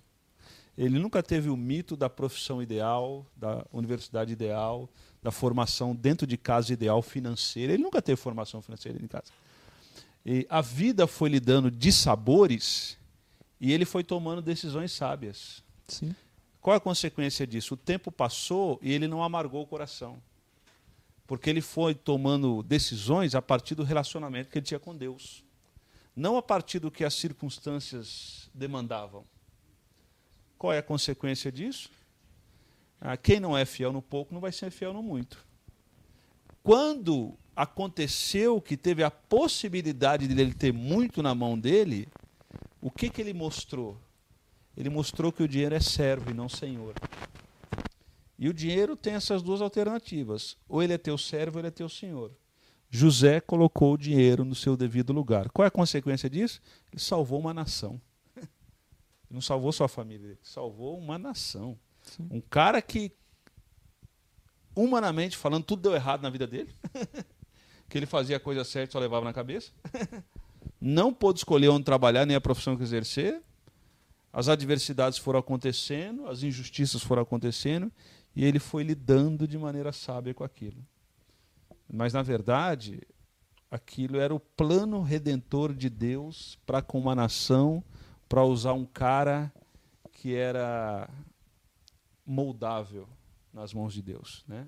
[0.77, 4.89] Ele nunca teve o mito da profissão ideal, da universidade ideal,
[5.21, 7.73] da formação dentro de casa ideal financeira.
[7.73, 9.31] Ele nunca teve formação financeira em casa.
[10.25, 12.97] E a vida foi lhe dando dissabores
[13.59, 15.63] e ele foi tomando decisões sábias.
[15.87, 16.15] Sim.
[16.61, 17.73] Qual a consequência disso?
[17.73, 20.21] O tempo passou e ele não amargou o coração.
[21.27, 25.43] Porque ele foi tomando decisões a partir do relacionamento que ele tinha com Deus
[26.19, 29.23] não a partir do que as circunstâncias demandavam.
[30.57, 31.89] Qual é a consequência disso?
[32.99, 35.45] Ah, quem não é fiel no pouco não vai ser fiel no muito.
[36.61, 42.09] Quando aconteceu que teve a possibilidade de ele ter muito na mão dele,
[42.81, 43.97] o que, que ele mostrou?
[44.75, 46.95] Ele mostrou que o dinheiro é servo e não senhor.
[48.37, 51.71] E o dinheiro tem essas duas alternativas: ou ele é teu servo ou ele é
[51.71, 52.31] teu senhor.
[52.89, 55.49] José colocou o dinheiro no seu devido lugar.
[55.49, 56.59] Qual é a consequência disso?
[56.91, 58.01] Ele salvou uma nação.
[58.37, 58.47] Ele
[59.31, 61.77] não salvou sua família, ele salvou uma nação.
[62.01, 62.27] Sim.
[62.31, 63.11] Um cara que,
[64.75, 66.73] humanamente falando, tudo deu errado na vida dele.
[67.87, 69.71] que ele fazia a coisa certa e só levava na cabeça.
[70.79, 73.41] não pôde escolher onde trabalhar, nem a profissão que exercer.
[74.31, 77.91] As adversidades foram acontecendo, as injustiças foram acontecendo,
[78.35, 80.77] e ele foi lidando de maneira sábia com aquilo.
[81.91, 83.01] Mas, na verdade,
[83.71, 87.83] aquilo era o plano redentor de Deus para com uma nação,
[88.27, 89.51] para usar um cara
[90.11, 91.09] que era
[92.25, 93.07] moldável
[93.53, 94.67] nas mãos de Deus, né?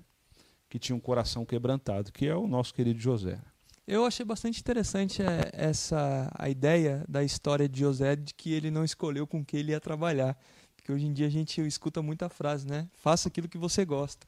[0.68, 3.38] que tinha um coração quebrantado, que é o nosso querido José.
[3.86, 8.70] Eu achei bastante interessante é, essa a ideia da história de José de que ele
[8.70, 10.38] não escolheu com que ele ia trabalhar.
[10.74, 12.88] Porque hoje em dia a gente escuta muita frase, né?
[12.94, 14.26] Faça aquilo que você gosta.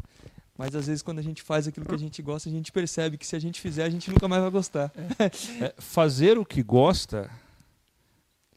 [0.57, 3.18] Mas às vezes quando a gente faz aquilo que a gente gosta, a gente percebe
[3.18, 4.92] que se a gente fizer, a gente nunca mais vai gostar.
[5.18, 5.64] É.
[5.64, 7.28] É, fazer o que gosta,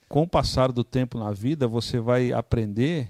[0.08, 3.10] com o passar do tempo na vida, você vai aprender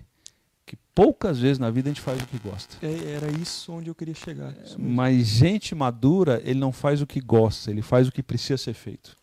[0.66, 2.78] que poucas vezes na vida a gente faz o que gosta.
[2.82, 4.54] É, era isso onde eu queria chegar.
[4.78, 8.74] Mas gente madura, ele não faz o que gosta, ele faz o que precisa ser
[8.74, 9.16] feito.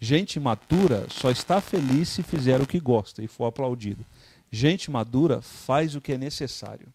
[0.00, 4.04] Gente madura só está feliz se fizer o que gosta e for aplaudido.
[4.50, 6.88] Gente madura faz o que é necessário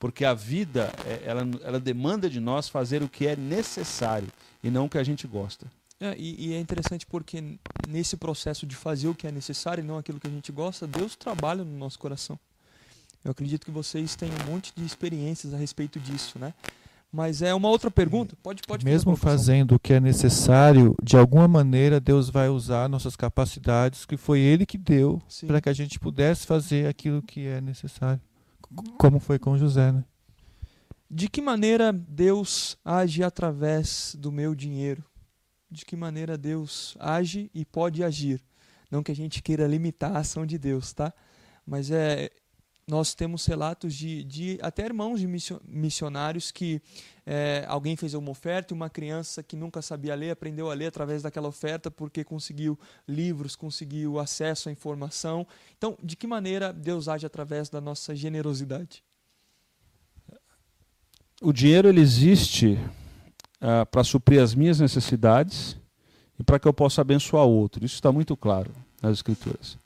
[0.00, 4.26] porque a vida é, ela, ela demanda de nós fazer o que é necessário
[4.64, 5.66] e não o que a gente gosta.
[6.00, 9.86] É, e, e, é interessante porque nesse processo de fazer o que é necessário e
[9.86, 12.38] não aquilo que a gente gosta, Deus trabalha no nosso coração.
[13.22, 16.54] Eu acredito que vocês têm um monte de experiências a respeito disso, né?
[17.12, 18.34] Mas é uma outra pergunta.
[18.42, 23.16] Pode, pode Mesmo fazendo o que é necessário, de alguma maneira Deus vai usar nossas
[23.16, 27.60] capacidades, que foi Ele que deu, para que a gente pudesse fazer aquilo que é
[27.60, 28.22] necessário.
[28.98, 30.04] Como foi com José, né?
[31.10, 35.04] De que maneira Deus age através do meu dinheiro?
[35.70, 38.40] De que maneira Deus age e pode agir?
[38.90, 41.12] Não que a gente queira limitar a ação de Deus, tá?
[41.66, 42.30] Mas é,
[42.90, 45.28] nós temos relatos de, de até irmãos de
[45.64, 46.82] missionários que
[47.24, 50.86] é, alguém fez uma oferta e uma criança que nunca sabia ler aprendeu a ler
[50.86, 52.76] através daquela oferta porque conseguiu
[53.06, 55.46] livros, conseguiu acesso à informação.
[55.78, 59.04] Então, de que maneira Deus age através da nossa generosidade?
[61.40, 62.76] O dinheiro ele existe
[63.60, 65.76] uh, para suprir as minhas necessidades
[66.38, 67.84] e para que eu possa abençoar outro.
[67.84, 69.78] Isso está muito claro nas Escrituras.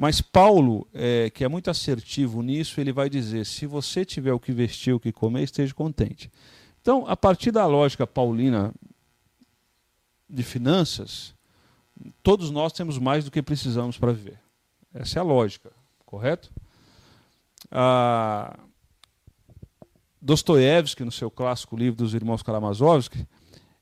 [0.00, 4.40] Mas Paulo, é, que é muito assertivo nisso, ele vai dizer: se você tiver o
[4.40, 6.32] que vestir, o que comer, esteja contente.
[6.80, 8.72] Então, a partir da lógica paulina
[10.26, 11.34] de finanças,
[12.22, 14.40] todos nós temos mais do que precisamos para viver.
[14.94, 15.70] Essa é a lógica,
[16.06, 16.50] correto?
[17.70, 18.58] Ah,
[20.18, 23.28] Dostoiévski, no seu clássico livro dos Irmãos Karamazovski,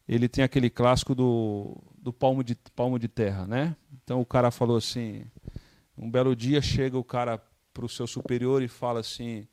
[0.09, 3.77] ele tem aquele clássico do, do palmo, de, palmo de terra, né?
[4.03, 5.25] Então o cara falou assim,
[5.99, 7.43] um belo dia chega o cara
[7.75, 9.47] para o seu superior e fala assim: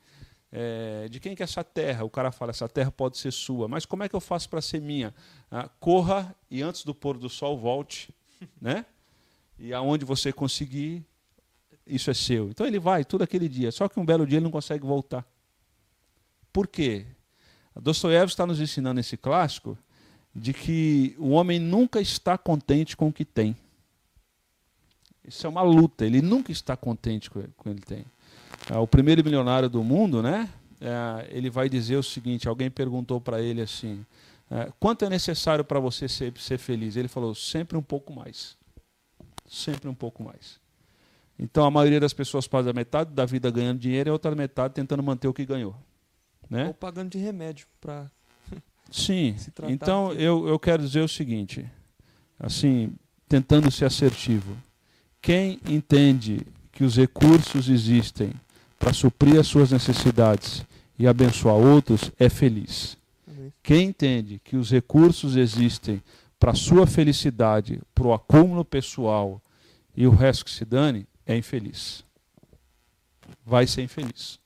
[0.52, 2.04] é, de quem que é essa terra?
[2.04, 4.62] O cara fala: essa terra pode ser sua, mas como é que eu faço para
[4.62, 5.12] ser minha?
[5.50, 8.14] Ah, corra e antes do pôr do sol volte,
[8.60, 8.86] né?
[9.58, 11.04] E aonde você conseguir,
[11.86, 12.48] isso é seu.
[12.48, 13.72] Então ele vai tudo aquele dia.
[13.72, 15.26] Só que um belo dia ele não consegue voltar.
[16.52, 17.06] Por quê?
[17.74, 19.76] Dostoiévski está nos ensinando esse clássico
[20.34, 23.56] de que o homem nunca está contente com o que tem.
[25.26, 26.04] Isso é uma luta.
[26.04, 28.04] Ele nunca está contente com o que ele tem.
[28.70, 30.48] É, o primeiro milionário do mundo, né?
[30.80, 34.04] É, ele vai dizer o seguinte: alguém perguntou para ele assim,
[34.50, 36.96] é, quanto é necessário para você ser, ser feliz?
[36.96, 38.56] Ele falou sempre um pouco mais,
[39.48, 40.60] sempre um pouco mais.
[41.38, 44.34] Então a maioria das pessoas passa a metade da vida ganhando dinheiro e a outra
[44.34, 45.76] metade tentando manter o que ganhou,
[46.48, 46.68] né?
[46.68, 48.10] Ou pagando de remédio para
[48.90, 49.36] Sim.
[49.68, 51.68] Então eu, eu quero dizer o seguinte,
[52.38, 52.94] assim,
[53.28, 54.56] tentando ser assertivo.
[55.26, 58.32] Quem entende que os recursos existem
[58.78, 60.64] para suprir as suas necessidades
[60.96, 62.96] e abençoar outros é feliz.
[63.60, 66.00] Quem entende que os recursos existem
[66.38, 69.42] para sua felicidade, para o acúmulo pessoal
[69.96, 72.04] e o resto que se dane, é infeliz.
[73.44, 74.38] Vai ser infeliz.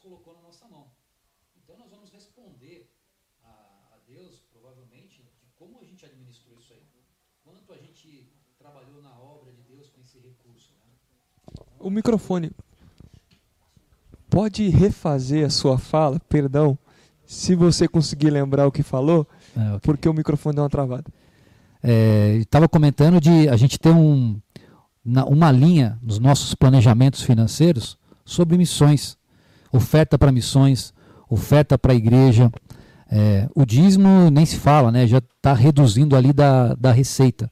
[0.00, 0.90] colocou na nossa mão.
[1.56, 2.90] Então nós vamos responder
[3.42, 6.80] a, a Deus, provavelmente, de como a gente administrou isso aí.
[7.44, 10.72] Quanto a gente trabalhou na obra de Deus com esse recurso.
[10.72, 10.90] Né?
[11.52, 12.50] Então, o microfone.
[14.30, 16.78] Pode refazer a sua fala, perdão,
[17.26, 19.80] se você conseguir lembrar o que falou, é, okay.
[19.82, 21.04] porque o microfone deu uma travada.
[22.38, 24.40] Estava é, comentando de a gente ter um,
[25.04, 29.18] uma linha nos nossos planejamentos financeiros sobre missões
[29.72, 30.92] oferta para missões,
[31.28, 32.50] oferta para a igreja.
[33.10, 35.06] É, o dízimo nem se fala, né?
[35.06, 37.50] já está reduzindo ali da, da receita.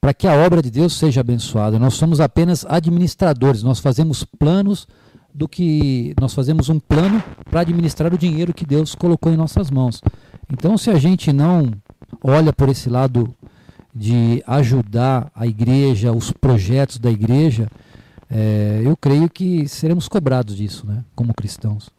[0.00, 4.86] Para que a obra de Deus seja abençoada, nós somos apenas administradores, nós fazemos planos
[5.32, 6.14] do que.
[6.20, 10.00] Nós fazemos um plano para administrar o dinheiro que Deus colocou em nossas mãos.
[10.52, 11.70] Então, se a gente não
[12.22, 13.34] olha por esse lado
[13.94, 17.68] de ajudar a igreja, os projetos da igreja,
[18.30, 21.90] é, eu creio que seremos cobrados disso, né, como cristãos.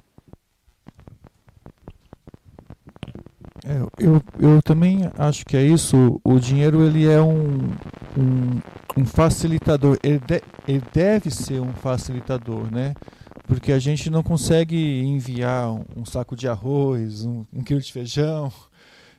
[3.65, 6.19] É, eu, eu também acho que é isso.
[6.23, 7.69] O dinheiro ele é um,
[8.17, 8.61] um,
[8.97, 9.97] um facilitador.
[10.03, 12.93] Ele, de, ele deve ser um facilitador, né?
[13.47, 17.91] Porque a gente não consegue enviar um, um saco de arroz, um, um quilo de
[17.91, 18.51] feijão.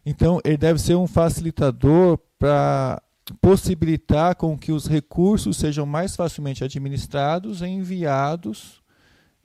[0.05, 3.03] Então, ele deve ser um facilitador para
[3.41, 8.84] possibilitar com que os recursos sejam mais facilmente administrados, enviados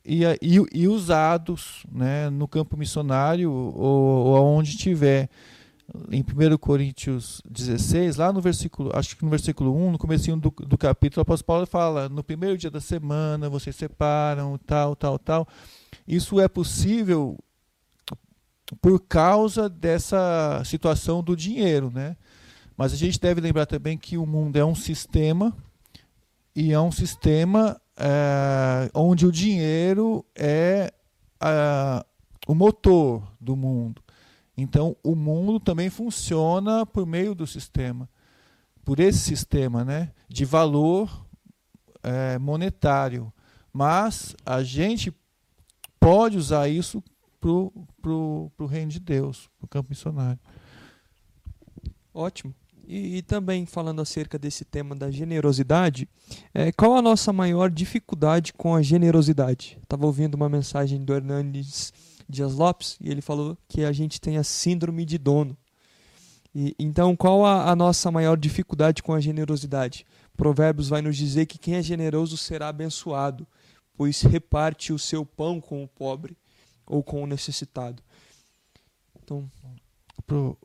[0.03, 5.29] e, e, e usados né, no campo missionário ou, ou aonde tiver.
[6.11, 10.51] Em 1 Coríntios 16, lá no versículo, acho que no versículo 1, no começo do,
[10.51, 15.17] do capítulo, o apóstolo Paulo fala, no primeiro dia da semana, vocês separam, tal, tal,
[15.17, 15.47] tal.
[16.07, 17.39] Isso é possível
[18.81, 22.15] por causa dessa situação do dinheiro, né?
[22.77, 25.55] Mas a gente deve lembrar também que o mundo é um sistema
[26.55, 30.91] e é um sistema é, onde o dinheiro é
[32.47, 34.01] o motor do mundo.
[34.57, 38.09] Então, o mundo também funciona por meio do sistema,
[38.83, 41.25] por esse sistema, né, de valor
[42.01, 43.31] é, monetário.
[43.71, 45.13] Mas a gente
[45.99, 47.03] pode usar isso
[47.39, 50.39] para o reino de Deus, para o campo missionário.
[52.13, 52.53] Ótimo.
[52.89, 56.09] E, e, também falando acerca desse tema da generosidade,
[56.51, 59.77] é, qual a nossa maior dificuldade com a generosidade?
[59.83, 61.93] Estava ouvindo uma mensagem do Hernandes
[62.27, 65.55] Dias Lopes e ele falou que a gente tem a síndrome de dono.
[66.53, 70.03] E, então, qual a, a nossa maior dificuldade com a generosidade?
[70.35, 73.45] Provérbios vai nos dizer que quem é generoso será abençoado,
[73.95, 76.35] pois reparte o seu pão com o pobre
[76.87, 78.01] ou com o necessitado.
[79.21, 79.47] Então,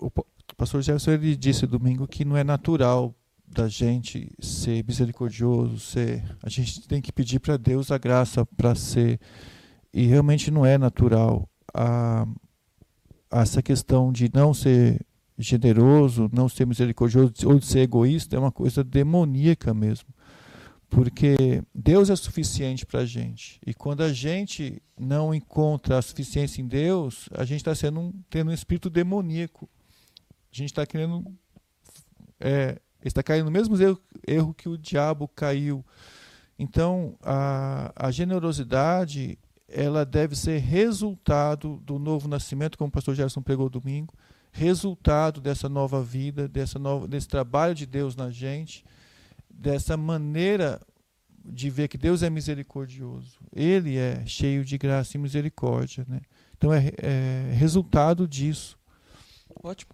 [0.01, 0.11] o,
[0.55, 3.13] o pastor Gerson ele disse domingo que não é natural
[3.45, 8.73] da gente ser misericordioso, ser, a gente tem que pedir para Deus a graça para
[8.77, 9.19] ser
[9.93, 12.25] e realmente não é natural a,
[13.33, 15.05] essa questão de não ser
[15.37, 20.15] generoso, não ser misericordioso ou de ser egoísta é uma coisa demoníaca mesmo
[20.89, 23.59] porque Deus é suficiente para a gente.
[23.67, 28.13] E quando a gente não encontra a suficiência em Deus, a gente está sendo um,
[28.31, 29.69] tendo um espírito demoníaco.
[30.55, 31.25] A gente está querendo.
[32.39, 35.85] É, está caindo no mesmo erro, erro, que o diabo caiu.
[36.57, 39.37] Então, a, a generosidade
[39.69, 44.15] ela deve ser resultado do novo nascimento, como o pastor Gerson pregou domingo,
[44.53, 48.85] resultado dessa nova vida, dessa nova, desse trabalho de Deus na gente
[49.51, 50.81] dessa maneira
[51.45, 53.39] de ver que Deus é misericordioso.
[53.55, 56.05] Ele é cheio de graça e misericórdia.
[56.09, 56.21] Né?
[56.57, 58.79] Então é, é resultado disso.
[59.63, 59.93] Ótimo.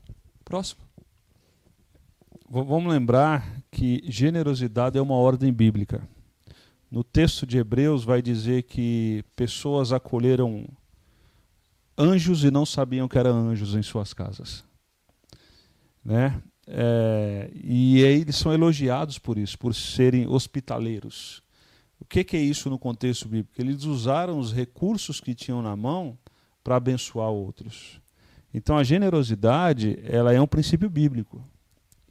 [0.51, 0.80] Próximo.
[2.51, 6.03] Vamos lembrar que generosidade é uma ordem bíblica.
[6.90, 10.66] No texto de Hebreus vai dizer que pessoas acolheram
[11.96, 14.64] anjos e não sabiam que eram anjos em suas casas.
[16.05, 16.42] Né?
[16.66, 21.44] É, e eles são elogiados por isso, por serem hospitaleiros.
[22.01, 23.55] O que, que é isso no contexto bíblico?
[23.57, 26.18] Eles usaram os recursos que tinham na mão
[26.64, 28.01] para abençoar outros.
[28.53, 31.42] Então a generosidade ela é um princípio bíblico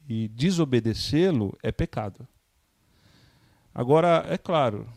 [0.08, 2.28] e desobedecê-lo é pecado.
[3.74, 4.88] Agora é claro,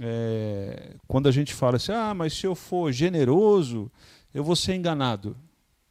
[0.00, 3.90] é, quando a gente fala assim, ah, mas se eu for generoso,
[4.32, 5.36] eu vou ser enganado,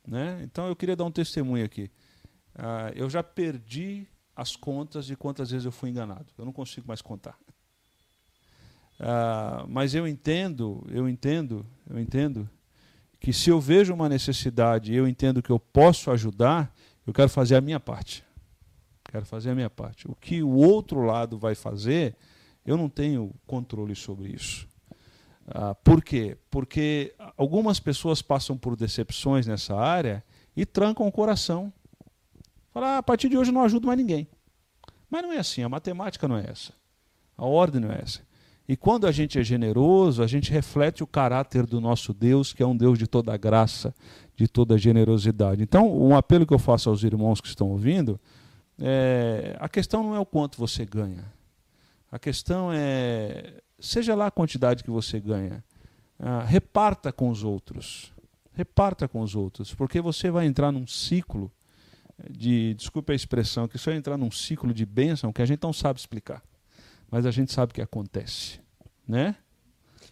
[0.07, 0.41] né?
[0.43, 1.89] Então eu queria dar um testemunho aqui.
[2.55, 6.25] Uh, eu já perdi as contas de quantas vezes eu fui enganado.
[6.37, 7.37] Eu não consigo mais contar.
[8.99, 12.49] Uh, mas eu entendo, eu entendo, eu entendo
[13.23, 16.71] que se eu vejo uma necessidade e eu entendo que eu posso ajudar,
[17.07, 18.23] eu quero fazer a minha parte.
[19.05, 20.07] Quero fazer a minha parte.
[20.07, 22.15] O que o outro lado vai fazer,
[22.65, 24.67] eu não tenho controle sobre isso.
[25.47, 26.37] Uh, por quê?
[26.51, 30.23] Porque algumas pessoas passam por decepções nessa área
[30.55, 31.73] e trancam o coração
[32.73, 34.27] Falar, ah, a partir de hoje eu não ajudo mais ninguém.
[35.07, 36.73] Mas não é assim, a matemática não é essa.
[37.37, 38.21] A ordem não é essa.
[38.67, 42.63] E quando a gente é generoso, a gente reflete o caráter do nosso Deus, que
[42.63, 43.93] é um Deus de toda graça,
[44.35, 45.61] de toda generosidade.
[45.61, 48.19] Então, um apelo que eu faço aos irmãos que estão ouvindo,
[48.79, 51.25] é, a questão não é o quanto você ganha.
[52.09, 55.63] A questão é, seja lá a quantidade que você ganha,
[56.19, 58.13] ah, reparta com os outros.
[58.53, 61.51] Reparta com os outros, porque você vai entrar num ciclo
[62.29, 65.63] de, desculpe a expressão, que isso é entrar num ciclo de bênção que a gente
[65.63, 66.41] não sabe explicar.
[67.13, 68.59] Mas a gente sabe que acontece.
[69.07, 69.35] Né?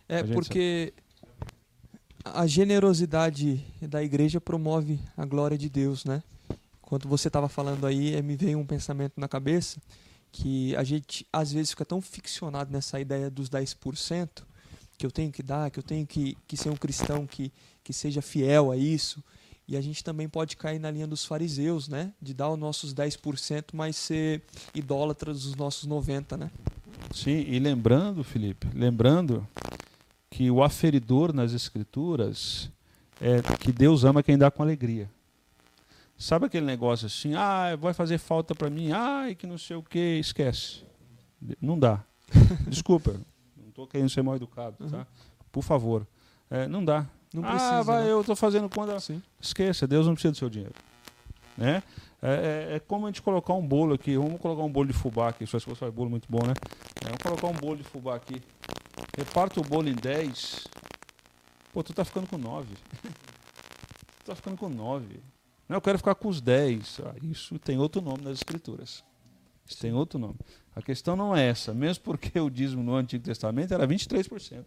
[0.08, 0.94] É, porque
[2.24, 2.38] sabe.
[2.38, 6.22] a generosidade da igreja promove a glória de Deus, né?
[6.80, 9.82] Quando você estava falando aí, me veio um pensamento na cabeça
[10.32, 14.44] que a gente às vezes fica tão ficcionado nessa ideia dos 10%,
[14.96, 17.52] que eu tenho que dar, que eu tenho que, que ser um cristão que,
[17.84, 19.24] que seja fiel a isso,
[19.68, 22.14] e a gente também pode cair na linha dos fariseus, né?
[22.22, 24.44] De dar os nossos 10%, mas ser
[24.76, 26.52] idólatras dos nossos 90%, né?
[27.14, 29.48] Sim, e lembrando, Felipe, lembrando
[30.30, 32.70] que o aferidor nas escrituras
[33.20, 35.10] é que Deus ama quem dá com alegria.
[36.18, 39.84] Sabe aquele negócio assim, ah, vai fazer falta para mim, ai, que não sei o
[39.84, 40.84] que, esquece.
[41.60, 42.04] Não dá.
[42.68, 43.14] Desculpa,
[43.58, 44.98] não estou querendo ser mal educado, tá?
[45.00, 45.06] Uhum.
[45.52, 46.08] Por favor.
[46.50, 47.08] É, não dá.
[47.34, 47.80] Não precisa.
[47.80, 48.12] Ah, vai, né?
[48.12, 49.00] eu estou fazendo conta.
[49.00, 49.22] Sim.
[49.40, 50.76] Esqueça, Deus não precisa do seu dinheiro.
[51.58, 51.82] Né?
[52.22, 54.16] É, é, é, como a gente colocar um bolo aqui.
[54.16, 55.46] Vamos colocar um bolo de fubá aqui.
[55.48, 56.54] Só se você faz bolo muito bom, né?
[57.02, 58.42] É, vamos colocar um bolo de fubá aqui.
[59.18, 60.68] Reparta o bolo em 10.
[61.74, 62.68] Pô, tu tá ficando com 9.
[64.20, 65.20] está ficando com nove.
[65.68, 67.00] Não, eu quero ficar com os dez.
[67.04, 69.04] Ah, isso tem outro nome nas escrituras.
[69.66, 70.36] Isso tem outro nome.
[70.76, 74.66] A questão não é essa, mesmo porque o dízimo no Antigo Testamento era 23%.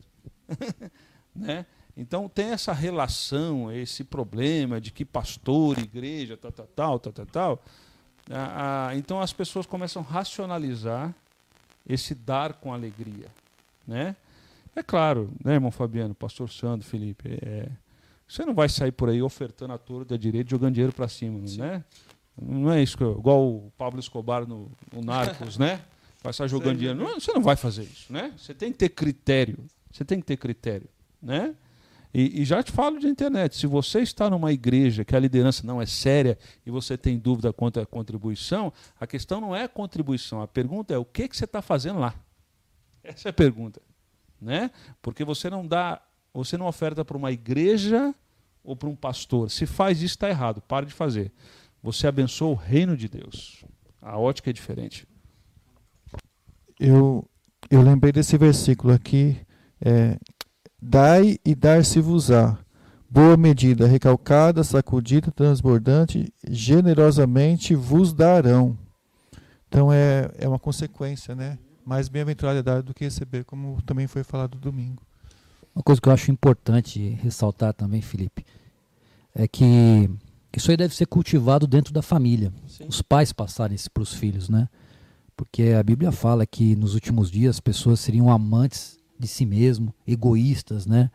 [1.37, 1.67] né?
[1.97, 7.27] Então tem essa relação, esse problema de que pastor, igreja, tal, tal, tal, tal, tal,
[7.27, 7.63] tal.
[8.31, 11.15] Ah, ah, então as pessoas começam a racionalizar
[11.87, 13.29] esse dar com alegria,
[13.87, 14.17] né?
[14.75, 17.69] É claro, né, irmão Fabiano, pastor Sandro, Felipe, é,
[18.27, 21.59] você não vai sair por aí ofertando a da direita, jogando dinheiro para cima, Sim.
[21.59, 21.85] né?
[22.41, 25.81] Não é isso, que eu, igual o Pablo Escobar no, no Narcos, né?
[26.21, 26.79] Vai estar jogando Sim.
[26.79, 26.99] dinheiro.
[26.99, 28.33] Não, você não vai fazer isso, né?
[28.37, 29.65] Você tem que ter critério.
[29.93, 30.89] Você tem que ter critério,
[31.23, 31.55] né?
[32.15, 35.67] E, e, já te falo de internet, se você está numa igreja que a liderança
[35.67, 39.69] não é séria e você tem dúvida quanto à contribuição, a questão não é a
[39.69, 42.15] contribuição, a pergunta é o que, que você está fazendo lá.
[43.03, 43.83] Essa é a pergunta.
[44.41, 44.71] Né?
[45.03, 46.01] Porque você não dá,
[46.33, 48.15] você não oferta para uma igreja
[48.63, 49.51] ou para um pastor.
[49.51, 51.33] Se faz isso, está errado, pare de fazer.
[51.83, 53.65] Você abençoa o reino de Deus.
[54.01, 55.05] A ótica é diferente.
[56.79, 57.29] Eu,
[57.69, 59.37] eu lembrei desse versículo aqui,
[59.81, 60.17] é,
[60.87, 62.59] Dai e dar-se-vos-á.
[63.09, 68.77] Boa medida, recalcada, sacudida, transbordante, generosamente vos darão.
[69.67, 71.59] Então é, é uma consequência, né?
[71.87, 75.03] Mais bem-aventurado é dar do que receber, como também foi falado domingo.
[75.75, 78.45] Uma coisa que eu acho importante ressaltar também, Felipe,
[79.35, 80.11] é que
[80.55, 82.53] isso aí deve ser cultivado dentro da família.
[82.69, 82.85] Sim.
[82.89, 84.69] Os pais passarem isso para os filhos, né?
[85.35, 89.95] Porque a Bíblia fala que nos últimos dias as pessoas seriam amantes de si mesmo,
[90.07, 91.11] egoístas, né?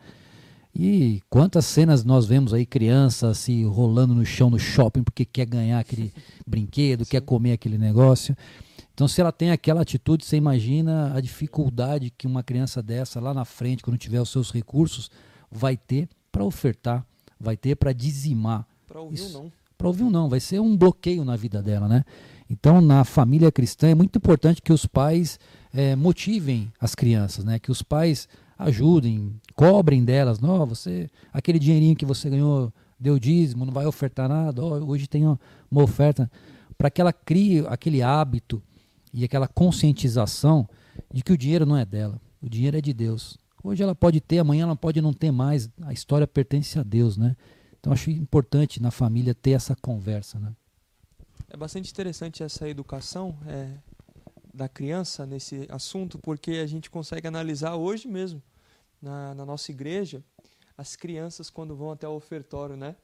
[0.74, 5.46] E quantas cenas nós vemos aí criança se rolando no chão no shopping porque quer
[5.46, 6.12] ganhar aquele
[6.46, 7.10] brinquedo, Sim.
[7.10, 8.36] quer comer aquele negócio.
[8.94, 13.32] Então, se ela tem aquela atitude, você imagina a dificuldade que uma criança dessa lá
[13.32, 15.10] na frente, quando tiver os seus recursos,
[15.50, 17.04] vai ter para ofertar,
[17.38, 18.66] vai ter para dizimar.
[18.86, 19.52] Para ouvir ou não.
[19.78, 22.04] Para ouvir ou não, vai ser um bloqueio na vida dela, né?
[22.48, 25.38] Então, na família cristã, é muito importante que os pais
[25.72, 27.58] é, motivem as crianças, né?
[27.58, 33.64] Que os pais ajudem, cobrem delas, não, você, aquele dinheirinho que você ganhou, deu dízimo,
[33.64, 36.30] não vai ofertar nada, oh, hoje tem uma oferta,
[36.76, 38.62] para que ela crie aquele hábito
[39.12, 40.68] e aquela conscientização
[41.12, 43.38] de que o dinheiro não é dela, o dinheiro é de Deus.
[43.62, 47.16] Hoje ela pode ter, amanhã ela pode não ter mais, a história pertence a Deus,
[47.16, 47.36] né?
[47.78, 50.52] Então acho importante na família ter essa conversa, né?
[51.48, 53.72] É bastante interessante essa educação, é,
[54.52, 58.42] da criança nesse assunto, porque a gente consegue analisar hoje mesmo,
[59.00, 60.22] na, na nossa igreja,
[60.76, 62.96] as crianças quando vão até o ofertório, né?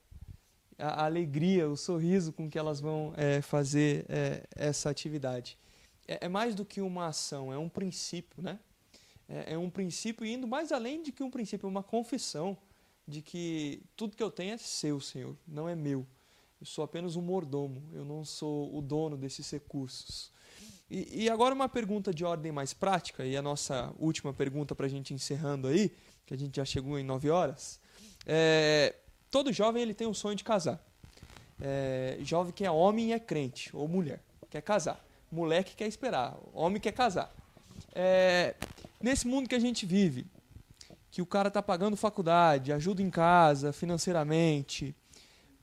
[0.78, 5.58] A, a alegria, o sorriso com que elas vão é, fazer é, essa atividade.
[6.06, 8.58] É, é, mais do que uma ação, é um princípio, né?
[9.28, 12.56] É, é um princípio indo mais além de que um princípio, é uma confissão
[13.06, 16.06] de que tudo que eu tenho é seu, Senhor, não é meu.
[16.60, 20.32] Eu sou apenas um mordomo, eu não sou o dono desses recursos.
[20.88, 24.86] E, e, agora uma pergunta de ordem mais prática, e a nossa última pergunta para
[24.86, 25.92] a gente encerrando aí,
[26.24, 27.80] que a gente já chegou em nove horas.
[28.24, 28.94] É,
[29.30, 30.80] todo jovem ele tem um sonho de casar.
[31.60, 35.04] É, jovem que é homem e é crente, ou mulher, quer casar.
[35.30, 37.34] Moleque quer esperar, homem quer casar.
[37.92, 38.54] É,
[39.02, 40.26] nesse mundo que a gente vive,
[41.10, 44.94] que o cara está pagando faculdade, ajuda em casa, financeiramente,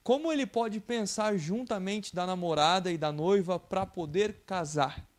[0.03, 5.12] como ele pode pensar juntamente da namorada e da noiva para poder casar?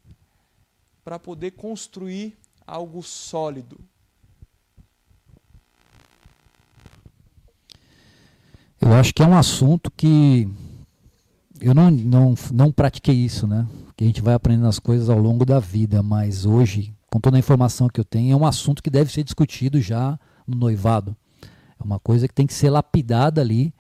[1.05, 2.37] Para poder construir
[2.67, 3.79] algo sólido.
[8.81, 10.49] Eu acho que é um assunto que
[11.61, 13.67] eu não, não, não pratiquei isso, né?
[13.97, 17.37] Que a gente vai aprendendo as coisas ao longo da vida, mas hoje, com toda
[17.37, 21.17] a informação que eu tenho, é um assunto que deve ser discutido já no noivado.
[21.79, 23.73] É uma coisa que tem que ser lapidada ali,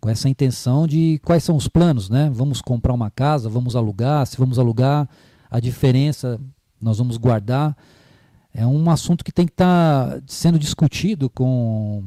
[0.00, 2.30] com essa intenção de quais são os planos, né?
[2.32, 5.08] Vamos comprar uma casa, vamos alugar, se vamos alugar,
[5.50, 6.40] a diferença
[6.80, 7.76] nós vamos guardar.
[8.52, 12.04] É um assunto que tem que estar tá sendo discutido com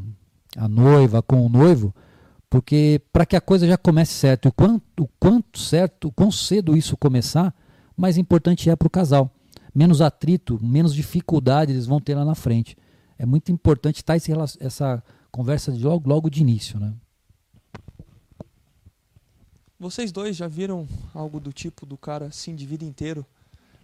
[0.57, 1.93] a noiva, com o noivo,
[2.49, 6.31] porque para que a coisa já comece certo, o quanto, o quanto certo, o quão
[6.31, 7.53] cedo isso começar,
[7.95, 9.31] mais importante é para o casal.
[9.73, 12.77] Menos atrito, menos dificuldade eles vão ter lá na frente.
[13.17, 16.93] É muito importante estar tá essa conversa de logo, logo de início, né?
[19.83, 23.25] Vocês dois já viram algo do tipo do cara assim de vida inteiro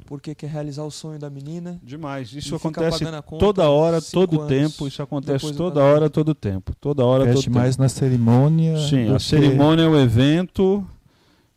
[0.06, 1.78] porque quer realizar o sonho da menina.
[1.84, 2.32] Demais.
[2.34, 3.04] Isso acontece
[3.38, 4.88] toda hora, todo tempo.
[4.88, 6.74] Isso acontece toda hora, todo tempo.
[6.80, 7.84] Toda hora, Veste todo mais tempo.
[7.84, 8.80] na cerimônia.
[8.80, 9.24] Sim, a que...
[9.24, 10.88] cerimônia é o evento.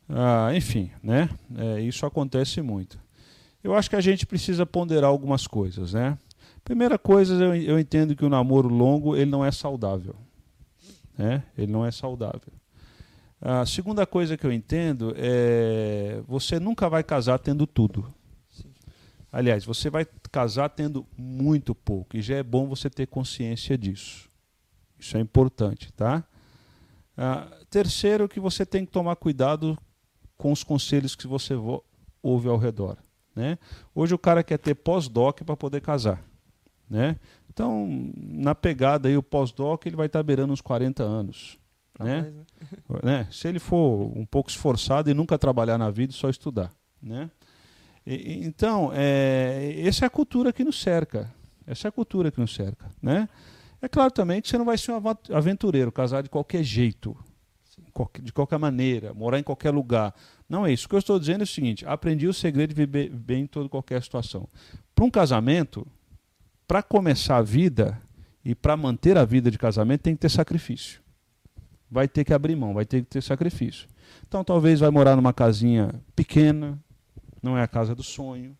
[0.09, 1.30] Ah, enfim, né?
[1.57, 2.99] É, isso acontece muito.
[3.62, 6.18] Eu acho que a gente precisa ponderar algumas coisas, né?
[6.64, 10.16] Primeira coisa, eu, eu entendo que o namoro longo ele não é saudável.
[11.16, 11.45] Né?
[11.57, 12.53] Ele não é saudável.
[13.45, 18.07] A segunda coisa que eu entendo é você nunca vai casar tendo tudo.
[19.32, 22.16] Aliás, você vai casar tendo muito pouco.
[22.16, 24.30] E já é bom você ter consciência disso.
[24.97, 26.22] Isso é importante, tá?
[27.16, 29.76] Ah, terceiro, que você tem que tomar cuidado
[30.36, 31.55] com os conselhos que você
[32.22, 32.97] ouve ao redor.
[33.34, 33.59] Né?
[33.93, 36.22] Hoje o cara quer ter pós-doc para poder casar.
[36.88, 37.16] Né?
[37.51, 41.59] Então, na pegada aí, o pós-doc ele vai estar tá beirando uns 40 anos.
[42.03, 42.20] Né?
[42.22, 42.32] Né?
[43.03, 43.28] né?
[43.30, 46.70] Se ele for um pouco esforçado e nunca trabalhar na vida, só estudar.
[47.03, 47.30] Né?
[48.07, 51.32] E, então, é, essa é a cultura que nos cerca.
[51.66, 52.90] Essa é a cultura que nos cerca.
[53.00, 53.28] Né?
[53.80, 55.03] É claro também que você não vai ser um
[55.34, 57.16] aventureiro, casar de qualquer jeito,
[58.20, 60.14] de qualquer maneira, morar em qualquer lugar.
[60.48, 60.86] Não é isso.
[60.86, 63.46] O que eu estou dizendo é o seguinte: aprendi o segredo de viver bem em
[63.46, 64.48] toda qualquer situação.
[64.94, 65.86] Para um casamento,
[66.66, 68.00] para começar a vida
[68.44, 71.01] e para manter a vida de casamento, tem que ter sacrifício
[71.93, 73.86] vai ter que abrir mão, vai ter que ter sacrifício.
[74.26, 76.82] Então talvez vai morar numa casinha pequena,
[77.43, 78.57] não é a casa do sonho.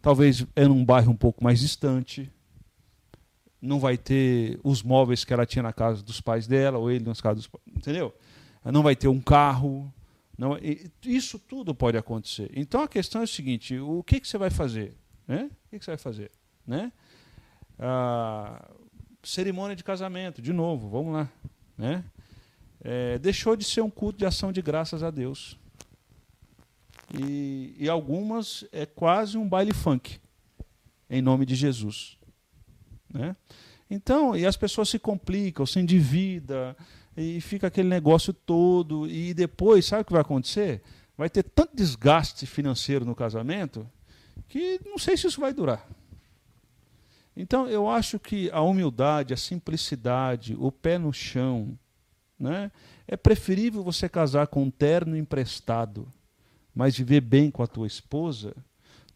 [0.00, 2.30] Talvez é num bairro um pouco mais distante.
[3.60, 7.04] Não vai ter os móveis que ela tinha na casa dos pais dela, ou ele
[7.04, 7.64] nas casas dos pais.
[7.66, 8.14] Entendeu?
[8.64, 9.92] Não vai ter um carro.
[10.38, 10.56] Não,
[11.04, 12.50] isso tudo pode acontecer.
[12.54, 14.94] Então a questão é o seguinte: o que, que você vai fazer?
[15.26, 15.50] Né?
[15.66, 16.30] O que, que você vai fazer?
[16.66, 16.92] Né?
[17.78, 18.68] Ah,
[19.22, 21.28] cerimônia de casamento, de novo, vamos lá.
[21.76, 22.04] Né?
[22.82, 25.58] É, deixou de ser um culto de ação de graças a Deus.
[27.18, 30.18] E, e algumas é quase um baile funk,
[31.08, 32.18] em nome de Jesus.
[33.12, 33.36] Né?
[33.90, 36.74] Então, e as pessoas se complicam, se endividam,
[37.16, 39.06] e fica aquele negócio todo.
[39.06, 40.82] E depois, sabe o que vai acontecer?
[41.16, 43.88] Vai ter tanto desgaste financeiro no casamento
[44.48, 45.86] que não sei se isso vai durar.
[47.36, 51.78] Então, eu acho que a humildade, a simplicidade, o pé no chão,
[52.42, 52.72] né?
[53.06, 56.08] É preferível você casar com um terno emprestado,
[56.74, 58.54] mas viver bem com a tua esposa,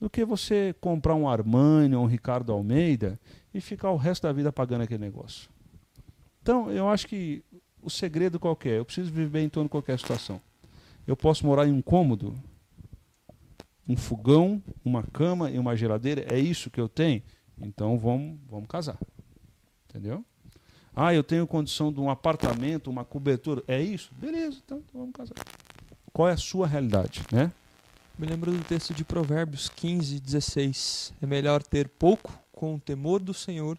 [0.00, 3.18] do que você comprar um Armani ou um Ricardo Almeida
[3.52, 5.50] e ficar o resto da vida pagando aquele negócio.
[6.40, 7.42] Então, eu acho que
[7.82, 8.78] o segredo qual é?
[8.78, 10.40] Eu preciso viver bem em torno de qualquer situação.
[11.06, 12.34] Eu posso morar em um cômodo,
[13.88, 17.22] um fogão, uma cama e uma geladeira, é isso que eu tenho?
[17.60, 18.98] Então vamos, vamos casar.
[19.88, 20.24] Entendeu?
[20.98, 23.62] Ah, eu tenho condição de um apartamento, uma cobertura.
[23.68, 24.10] É isso?
[24.18, 25.34] Beleza, então, então vamos casar.
[26.10, 27.52] Qual é a sua realidade, né?
[28.18, 31.12] Me lembro do texto de Provérbios 15, 16.
[31.20, 33.78] É melhor ter pouco com o temor do Senhor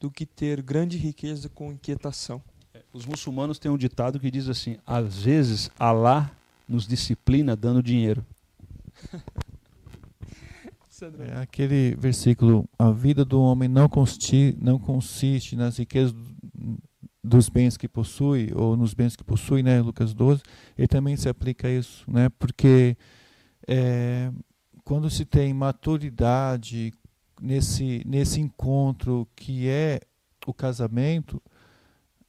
[0.00, 2.42] do que ter grande riqueza com inquietação.
[2.74, 6.28] É, os muçulmanos têm um ditado que diz assim: às vezes Alá
[6.68, 8.26] nos disciplina dando dinheiro.
[11.02, 16.14] é aquele versículo: a vida do homem não consiste, não consiste nas riquezas
[17.22, 20.42] dos bens que possui, ou nos bens que possui, né, Lucas 12,
[20.76, 22.96] ele também se aplica a isso, né, porque
[23.66, 24.32] é,
[24.84, 26.92] quando se tem maturidade
[27.40, 30.00] nesse, nesse encontro que é
[30.46, 31.42] o casamento,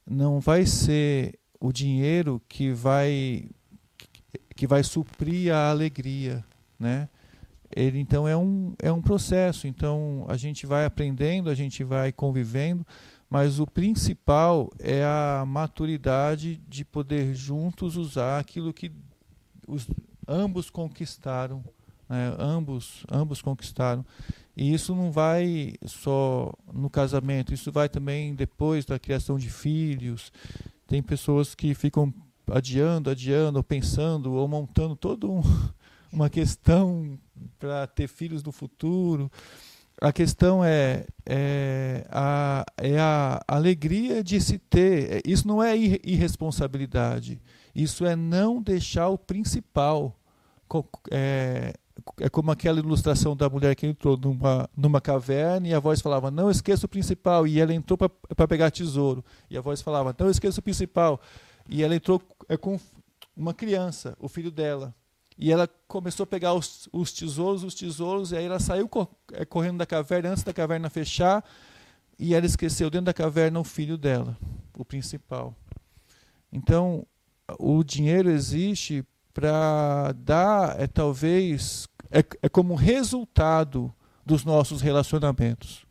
[0.08, 3.48] não vai ser o dinheiro que vai
[4.54, 6.44] que vai suprir a alegria,
[6.78, 7.08] né?
[7.74, 9.66] Ele então é um é um processo.
[9.66, 12.86] Então a gente vai aprendendo, a gente vai convivendo,
[13.28, 18.90] mas o principal é a maturidade de poder juntos usar aquilo que
[19.66, 19.88] os,
[20.26, 21.64] ambos conquistaram,
[22.08, 22.34] né?
[22.38, 24.04] ambos, ambos conquistaram.
[24.56, 30.32] E isso não vai só no casamento, isso vai também depois da criação de filhos.
[30.86, 32.12] Tem pessoas que ficam
[32.50, 35.40] adiando, adiando, pensando ou montando toda um,
[36.12, 37.18] uma questão
[37.58, 39.30] para ter filhos no futuro
[40.00, 45.16] a questão é, é, a, é a alegria de se ter.
[45.16, 47.40] É, isso não é irresponsabilidade.
[47.74, 50.16] Isso é não deixar o principal.
[51.10, 51.74] É,
[52.18, 56.30] é como aquela ilustração da mulher que entrou numa, numa caverna e a voz falava:
[56.30, 57.46] Não esqueça o principal.
[57.46, 59.22] E ela entrou para pegar tesouro.
[59.50, 61.20] E a voz falava: Não esqueça o principal.
[61.68, 62.80] E ela entrou é, com
[63.36, 64.94] uma criança, o filho dela.
[65.42, 68.90] E ela começou a pegar os, os tesouros, os tesouros, e aí ela saiu
[69.32, 71.42] é, correndo da caverna antes da caverna fechar,
[72.18, 74.36] e ela esqueceu dentro da caverna o filho dela,
[74.76, 75.56] o principal.
[76.52, 77.06] Então,
[77.58, 83.90] o dinheiro existe para dar, é talvez, é, é como resultado
[84.26, 85.86] dos nossos relacionamentos.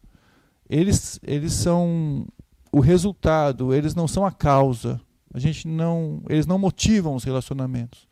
[0.70, 2.28] Eles, eles são
[2.72, 5.02] o resultado, eles não são a causa.
[5.34, 8.09] A gente não, eles não motivam os relacionamentos.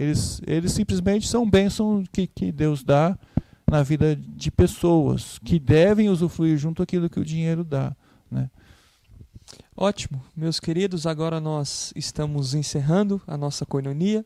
[0.00, 3.18] Eles, eles simplesmente são bênçãos que, que Deus dá
[3.70, 7.94] na vida de pessoas que devem usufruir junto aquilo que o dinheiro dá.
[8.30, 8.48] Né?
[9.76, 14.24] Ótimo, meus queridos, agora nós estamos encerrando a nossa coinonia.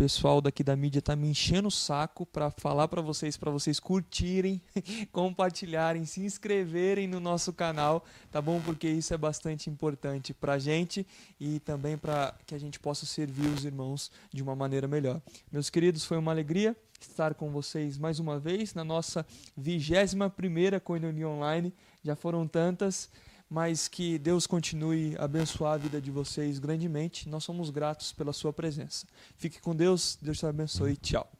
[0.00, 3.78] Pessoal daqui da mídia está me enchendo o saco para falar para vocês, para vocês
[3.78, 4.58] curtirem,
[5.12, 8.62] compartilharem, se inscreverem no nosso canal, tá bom?
[8.62, 11.06] Porque isso é bastante importante para a gente
[11.38, 15.20] e também para que a gente possa servir os irmãos de uma maneira melhor.
[15.52, 20.80] Meus queridos, foi uma alegria estar com vocês mais uma vez na nossa vigésima primeira
[20.80, 21.74] coinonia online.
[22.02, 23.10] Já foram tantas
[23.50, 27.28] mas que Deus continue a abençoar a vida de vocês grandemente.
[27.28, 29.06] Nós somos gratos pela sua presença.
[29.36, 30.96] Fique com Deus, Deus te abençoe.
[30.96, 31.39] Tchau.